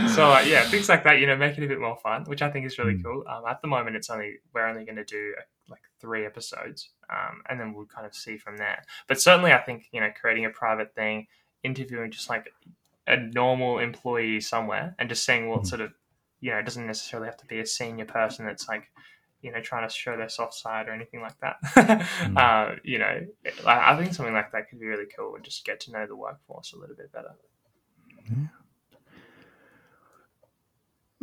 so 0.07 0.31
uh, 0.31 0.43
yeah, 0.47 0.63
things 0.69 0.87
like 0.87 1.03
that. 1.03 1.19
You 1.19 1.27
know, 1.27 1.35
make 1.35 1.57
it 1.57 1.63
a 1.65 1.67
bit 1.67 1.81
more 1.81 1.97
fun, 1.97 2.23
which 2.25 2.41
I 2.41 2.49
think 2.49 2.65
is 2.65 2.79
really 2.79 2.95
mm. 2.95 3.03
cool. 3.03 3.25
Um, 3.29 3.43
at 3.47 3.61
the 3.61 3.67
moment, 3.67 3.97
it's 3.97 4.09
only 4.09 4.35
we're 4.53 4.65
only 4.65 4.85
going 4.85 4.95
to 4.95 5.03
do 5.03 5.33
uh, 5.37 5.41
like 5.69 5.81
three 5.99 6.25
episodes, 6.25 6.91
um, 7.09 7.41
and 7.49 7.59
then 7.59 7.73
we'll 7.73 7.87
kind 7.87 8.07
of 8.07 8.15
see 8.15 8.37
from 8.37 8.55
there. 8.55 8.83
But 9.09 9.21
certainly, 9.21 9.51
I 9.51 9.59
think 9.59 9.89
you 9.91 9.99
know, 9.99 10.09
creating 10.19 10.45
a 10.45 10.49
private 10.49 10.95
thing, 10.95 11.27
interviewing 11.61 12.11
just 12.11 12.29
like 12.29 12.47
a 13.05 13.17
normal 13.17 13.79
employee 13.79 14.39
somewhere, 14.39 14.95
and 14.97 15.09
just 15.09 15.25
seeing 15.25 15.49
what 15.49 15.63
mm. 15.63 15.67
sort 15.67 15.81
of 15.81 15.91
you 16.39 16.51
know, 16.51 16.57
it 16.57 16.63
doesn't 16.63 16.85
necessarily 16.85 17.27
have 17.27 17.37
to 17.37 17.45
be 17.45 17.59
a 17.59 17.65
senior 17.65 18.05
person 18.05 18.45
that's 18.45 18.67
like, 18.67 18.89
you 19.41 19.51
know, 19.51 19.61
trying 19.61 19.87
to 19.87 19.93
show 19.93 20.17
their 20.17 20.29
soft 20.29 20.53
side 20.53 20.87
or 20.87 20.91
anything 20.91 21.21
like 21.21 21.39
that. 21.41 21.57
mm. 21.61 22.37
uh, 22.37 22.75
you 22.83 22.99
know, 22.99 23.25
I, 23.65 23.93
I 23.93 23.97
think 24.01 24.13
something 24.13 24.33
like 24.33 24.51
that 24.51 24.69
could 24.69 24.79
be 24.79 24.85
really 24.85 25.07
cool 25.15 25.35
and 25.35 25.43
just 25.43 25.65
get 25.65 25.79
to 25.81 25.91
know 25.91 26.05
the 26.05 26.15
workforce 26.15 26.73
a 26.73 26.77
little 26.77 26.95
bit 26.95 27.11
better. 27.11 27.35
Yeah. 28.29 28.47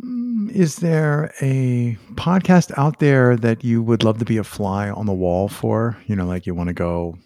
Mm, 0.03 0.51
is 0.51 0.77
there 0.77 1.33
a 1.41 1.97
podcast 2.13 2.71
out 2.77 2.99
there 2.99 3.35
that 3.37 3.63
you 3.63 3.81
would 3.81 4.03
love 4.03 4.19
to 4.19 4.25
be 4.25 4.37
a 4.37 4.43
fly 4.43 4.89
on 4.89 5.05
the 5.05 5.13
wall 5.13 5.47
for? 5.47 5.97
You 6.05 6.15
know, 6.15 6.25
like 6.25 6.45
you 6.45 6.53
want 6.53 6.67
to 6.67 6.73
go 6.73 7.17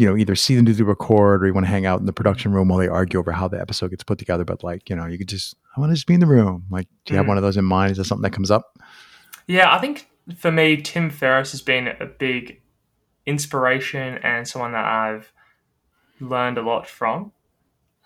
you 0.00 0.06
know, 0.06 0.16
either 0.16 0.34
see 0.34 0.56
them 0.56 0.64
do 0.64 0.72
the 0.72 0.82
record 0.82 1.42
or 1.42 1.46
you 1.46 1.52
want 1.52 1.66
to 1.66 1.70
hang 1.70 1.84
out 1.84 2.00
in 2.00 2.06
the 2.06 2.12
production 2.12 2.52
room 2.52 2.68
while 2.68 2.78
they 2.78 2.88
argue 2.88 3.18
over 3.18 3.32
how 3.32 3.46
the 3.46 3.60
episode 3.60 3.90
gets 3.90 4.02
put 4.02 4.18
together. 4.18 4.46
But 4.46 4.64
like, 4.64 4.88
you 4.88 4.96
know, 4.96 5.04
you 5.04 5.18
could 5.18 5.28
just, 5.28 5.54
I 5.76 5.80
want 5.80 5.90
to 5.90 5.94
just 5.94 6.06
be 6.06 6.14
in 6.14 6.20
the 6.20 6.26
room. 6.26 6.64
Like, 6.70 6.88
do 7.04 7.12
you 7.12 7.16
mm. 7.16 7.18
have 7.18 7.28
one 7.28 7.36
of 7.36 7.42
those 7.42 7.58
in 7.58 7.66
mind? 7.66 7.90
Is 7.90 7.98
that 7.98 8.06
something 8.06 8.22
that 8.22 8.32
comes 8.32 8.50
up? 8.50 8.78
Yeah, 9.46 9.70
I 9.70 9.78
think 9.78 10.08
for 10.38 10.50
me, 10.50 10.78
Tim 10.78 11.10
Ferriss 11.10 11.50
has 11.50 11.60
been 11.60 11.88
a 11.88 12.06
big 12.06 12.62
inspiration 13.26 14.18
and 14.22 14.48
someone 14.48 14.72
that 14.72 14.86
I've 14.86 15.34
learned 16.18 16.56
a 16.56 16.62
lot 16.62 16.88
from. 16.88 17.32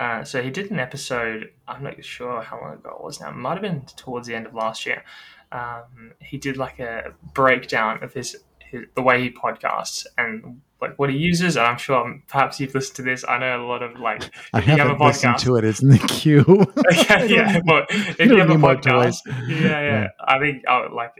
Uh, 0.01 0.25
so 0.25 0.43
he 0.43 0.51
did 0.51 0.73
an 0.73 0.81
episode, 0.81 1.53
I'm 1.69 1.85
not 1.85 2.05
sure 2.05 2.43
how 2.43 2.61
long 2.61 2.73
ago 2.73 2.97
it 2.99 3.05
was 3.05 3.21
now, 3.21 3.31
it 3.31 3.37
might 3.37 3.53
have 3.53 3.63
been 3.63 3.83
towards 3.83 4.27
the 4.27 4.35
end 4.35 4.47
of 4.47 4.55
last 4.55 4.85
year. 4.85 5.05
Um, 5.53 6.15
he 6.21 6.39
did 6.39 6.57
like 6.57 6.81
a 6.81 7.15
breakdown 7.35 8.03
of 8.03 8.15
his, 8.15 8.37
his 8.59 8.87
the 8.97 9.03
way 9.03 9.23
he 9.23 9.31
podcasts 9.31 10.07
and 10.19 10.61
like 10.85 10.99
what 10.99 11.11
he 11.11 11.17
uses. 11.17 11.57
And 11.57 11.67
I'm 11.67 11.79
sure 11.79 12.21
perhaps 12.29 12.61
you've 12.61 12.75
listened 12.75 12.97
to 12.97 13.03
this. 13.03 13.25
I 13.29 13.39
know 13.39 13.65
a 13.65 13.67
lot 13.67 13.83
of 13.83 13.99
like 13.99 14.31
I 14.53 14.61
haven't 14.61 14.89
have 14.89 15.01
listened 15.01 15.39
to 15.39 15.57
it. 15.57 15.65
It's 15.65 15.83
in 15.83 15.89
the 15.89 15.99
queue. 15.99 16.45
yeah, 17.09 17.25
yeah. 17.25 17.61
But 17.65 17.87
if 17.91 18.21
you 18.21 18.37
have 18.37 18.51
a 18.51 18.55
podcast, 18.55 19.19
yeah, 19.27 19.59
yeah, 19.59 19.81
yeah, 19.81 20.09
I 20.21 20.39
think 20.39 20.67
I 20.69 20.81
would 20.83 20.93
like. 20.93 21.13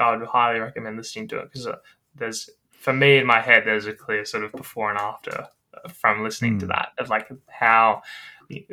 I 0.00 0.16
would 0.16 0.26
highly 0.26 0.60
recommend 0.60 0.96
listening 0.96 1.28
to 1.28 1.38
it 1.40 1.44
because 1.44 1.66
uh, 1.66 1.76
there's 2.14 2.48
for 2.70 2.92
me 2.92 3.18
in 3.18 3.26
my 3.26 3.40
head 3.40 3.64
there's 3.66 3.86
a 3.86 3.92
clear 3.92 4.24
sort 4.24 4.44
of 4.44 4.52
before 4.52 4.90
and 4.90 4.98
after 4.98 5.48
from 5.92 6.22
listening 6.22 6.56
mm. 6.56 6.60
to 6.60 6.66
hmm. 6.66 6.72
that 6.72 6.88
of 6.98 7.08
like 7.08 7.28
how 7.48 8.02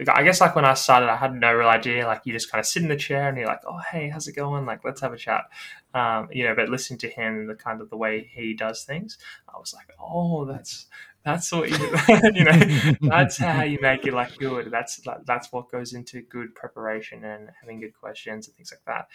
I 0.08 0.24
guess 0.24 0.42
like 0.42 0.56
when 0.56 0.66
I 0.66 0.74
started, 0.74 1.10
I 1.10 1.16
had 1.16 1.34
no 1.34 1.54
real 1.54 1.68
idea. 1.68 2.06
Like 2.06 2.22
you 2.26 2.34
just 2.34 2.52
kind 2.52 2.60
of 2.60 2.66
sit 2.66 2.84
in 2.84 2.90
the 2.90 2.96
chair 2.96 3.30
and 3.30 3.38
you're 3.38 3.48
like, 3.48 3.62
"Oh, 3.68 3.80
hey, 3.92 4.10
how's 4.10 4.28
it 4.28 4.36
going? 4.36 4.66
Like, 4.66 4.84
let's 4.84 5.02
have 5.02 5.14
a 5.14 5.18
chat." 5.18 5.46
Um, 5.94 6.30
you 6.32 6.44
know, 6.44 6.56
but 6.56 6.70
listening 6.70 7.00
to 7.00 7.10
him, 7.10 7.40
and 7.40 7.50
the 7.50 7.56
kind 7.56 7.82
of 7.82 7.90
the 7.90 7.98
way 7.98 8.30
he 8.34 8.54
does 8.54 8.84
things, 8.84 9.18
I 9.54 9.58
was 9.58 9.74
like, 9.74 9.90
"Oh, 10.00 10.46
that's 10.46 10.88
that's 11.24 11.52
what 11.52 11.70
you, 11.70 11.78
you 12.34 12.44
know, 12.44 12.96
that's 13.02 13.38
how 13.38 13.64
you 13.64 13.78
make 13.82 14.06
it 14.06 14.14
like 14.14 14.38
good. 14.38 14.72
That's 14.72 15.02
that's 15.26 15.52
what 15.52 15.72
goes 15.72 15.94
into 15.94 16.22
good 16.22 16.56
preparation 16.56 17.24
and 17.24 17.50
having 17.60 17.80
good 17.80 17.94
questions 18.00 18.48
and 18.48 18.56
things 18.56 18.72
like 18.72 18.86
that. 18.86 19.08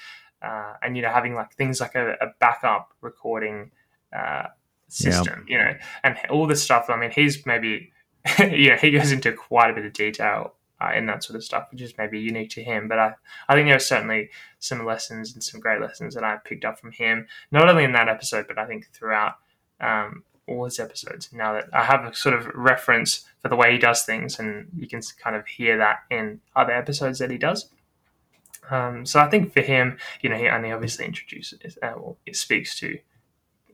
Uh, 0.47 0.75
and 0.83 0.97
you 0.97 1.03
know, 1.03 1.11
having 1.11 1.35
like 1.35 1.55
things 1.55 1.81
like 1.81 1.95
a, 1.95 2.13
a 2.21 2.27
backup 2.39 2.93
recording 3.01 3.71
uh, 4.15 4.49
system, 4.89 5.47
you 5.49 5.59
know, 5.59 5.73
and 6.03 6.17
all 6.31 6.47
this 6.47 6.63
stuff. 6.63 6.91
I 6.91 6.97
mean, 6.97 7.11
he's 7.11 7.47
maybe 7.47 7.93
yeah, 8.39 8.79
he 8.79 8.91
goes 8.91 9.13
into 9.13 9.33
quite 9.33 9.71
a 9.71 9.75
bit 9.75 9.85
of 9.85 9.93
detail 9.93 10.55
uh, 10.81 10.93
in 10.95 11.07
that 11.07 11.23
sort 11.23 11.37
of 11.37 11.45
stuff, 11.45 11.69
which 11.71 11.83
is 11.83 11.95
maybe 11.99 12.19
unique 12.19 12.51
to 12.51 12.63
him. 12.63 12.89
But 12.89 12.99
I, 12.99 13.15
I 13.49 13.55
think 13.55 13.67
there 13.67 13.77
are 13.77 13.81
certainly 13.81 14.31
some 14.59 14.85
lessons 14.85 15.35
and 15.35 15.43
some 15.43 15.61
great 15.61 15.81
lessons 15.81 16.15
that 16.15 16.25
I 16.25 16.37
picked 16.45 16.65
up 16.65 16.79
from 16.79 16.93
him, 16.93 17.27
not 17.51 17.69
only 17.69 17.85
in 17.85 17.93
that 17.93 18.09
episode, 18.09 18.47
but 18.49 18.59
I 18.59 18.67
think 18.67 18.89
throughout 18.93 19.35
um, 19.81 20.25
all 20.47 20.65
his 20.65 20.79
episodes. 20.79 21.31
Now 21.33 21.55
that 21.55 21.69
I 21.73 21.85
have 21.85 22.05
a 22.05 22.15
sort 22.15 22.35
of 22.35 22.47
reference 22.55 23.25
for 23.41 23.49
the 23.49 23.57
way 23.57 23.73
he 23.73 23.79
does 23.79 24.03
things, 24.03 24.39
and 24.39 24.69
you 24.77 24.89
can 24.89 25.01
kind 25.23 25.37
of 25.37 25.47
hear 25.47 25.79
that 25.79 26.01
in 26.11 26.41
other 26.57 26.73
episodes 26.73 27.19
that 27.19 27.31
he 27.31 27.39
does. 27.39 27.69
Um, 28.71 29.05
so 29.05 29.21
I 29.21 29.29
think 29.29 29.53
for 29.53 29.61
him, 29.61 29.99
you 30.23 30.31
know, 30.31 30.37
he 30.37 30.49
only 30.49 30.73
obviously 30.73 31.05
introduces, 31.05 31.79
uh, 31.83 31.93
well, 31.97 32.17
it 32.25 32.37
speaks 32.37 32.79
to 32.81 32.99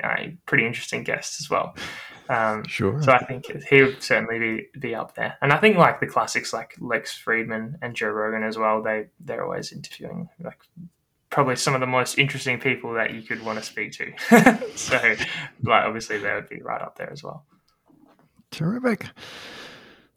a 0.02 0.36
pretty 0.46 0.66
interesting 0.66 1.04
guests 1.04 1.40
as 1.40 1.48
well. 1.48 1.76
Um, 2.30 2.64
sure. 2.64 3.02
So 3.02 3.10
I 3.10 3.24
think 3.24 3.46
he 3.68 3.82
would 3.82 4.00
certainly 4.00 4.38
be, 4.38 4.78
be 4.78 4.94
up 4.94 5.16
there. 5.16 5.36
And 5.42 5.52
I 5.52 5.58
think 5.58 5.76
like 5.76 5.98
the 5.98 6.06
classics 6.06 6.52
like 6.52 6.76
Lex 6.78 7.20
Fridman 7.20 7.74
and 7.82 7.96
Joe 7.96 8.10
Rogan 8.10 8.44
as 8.44 8.56
well, 8.56 8.82
they 8.82 9.06
they're 9.18 9.44
always 9.44 9.72
interviewing 9.72 10.28
like 10.40 10.60
probably 11.28 11.56
some 11.56 11.74
of 11.74 11.80
the 11.80 11.88
most 11.88 12.18
interesting 12.18 12.60
people 12.60 12.94
that 12.94 13.12
you 13.12 13.22
could 13.22 13.44
want 13.44 13.58
to 13.58 13.64
speak 13.64 13.92
to. 13.94 14.12
so 14.76 14.96
like 15.64 15.84
obviously 15.84 16.18
they 16.18 16.32
would 16.32 16.48
be 16.48 16.62
right 16.62 16.80
up 16.80 16.96
there 16.96 17.10
as 17.10 17.24
well. 17.24 17.46
Terrific. 18.52 19.06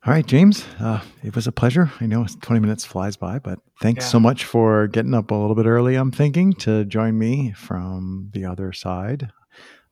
All 0.06 0.14
right, 0.14 0.26
James, 0.26 0.66
uh, 0.80 1.02
it 1.24 1.34
was 1.34 1.48
a 1.48 1.52
pleasure. 1.52 1.90
I 2.00 2.06
know 2.06 2.28
20 2.42 2.60
minutes 2.60 2.84
flies 2.86 3.16
by, 3.16 3.40
but 3.40 3.60
thanks 3.82 4.04
yeah. 4.06 4.10
so 4.10 4.20
much 4.20 4.44
for 4.44 4.88
getting 4.88 5.14
up 5.14 5.32
a 5.32 5.36
little 5.36 5.56
bit 5.56 5.66
early, 5.66 5.96
I'm 5.96 6.12
thinking, 6.12 6.54
to 6.56 6.84
join 6.84 7.18
me 7.18 7.54
from 7.54 8.30
the 8.34 8.44
other 8.46 8.74
side 8.74 9.32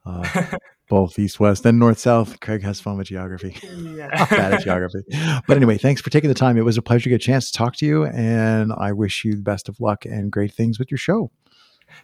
uh, 0.06 0.58
both 0.92 1.18
east 1.18 1.40
west 1.40 1.66
and 1.66 1.80
north 1.80 2.00
south. 2.00 2.42
Craig 2.42 2.62
has 2.64 2.82
fun 2.82 2.98
with 2.98 3.08
geography. 3.08 3.56
Yeah. 3.64 4.26
bad 4.30 4.56
at 4.56 4.62
geography. 4.62 5.00
But 5.48 5.56
anyway, 5.56 5.78
thanks 5.78 6.02
for 6.02 6.10
taking 6.10 6.28
the 6.28 6.36
time. 6.36 6.58
It 6.58 6.66
was 6.66 6.78
a 6.78 6.82
pleasure 6.82 7.04
to 7.04 7.10
get 7.12 7.16
a 7.16 7.26
chance 7.26 7.50
to 7.50 7.58
talk 7.58 7.78
to 7.78 7.86
you, 7.86 8.06
and 8.08 8.74
I 8.74 8.92
wish 8.92 9.24
you 9.24 9.38
the 9.38 9.42
best 9.42 9.70
of 9.70 9.80
luck 9.80 10.04
and 10.06 10.30
great 10.30 10.54
things 10.54 10.80
with 10.80 10.92
your 10.92 10.98
show. 10.98 11.32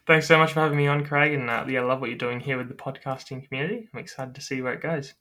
Thanks 0.05 0.25
so 0.25 0.37
much 0.37 0.53
for 0.53 0.61
having 0.61 0.77
me 0.77 0.87
on, 0.87 1.05
Craig. 1.05 1.33
And 1.33 1.49
uh, 1.49 1.65
yeah, 1.67 1.81
I 1.81 1.83
love 1.83 1.99
what 1.99 2.09
you're 2.09 2.17
doing 2.17 2.39
here 2.39 2.57
with 2.57 2.69
the 2.69 2.75
podcasting 2.75 3.45
community. 3.45 3.89
I'm 3.93 3.99
excited 3.99 4.33
to 4.35 4.41
see 4.41 4.61
where 4.61 4.73
it 4.73 4.81
goes. 4.81 5.13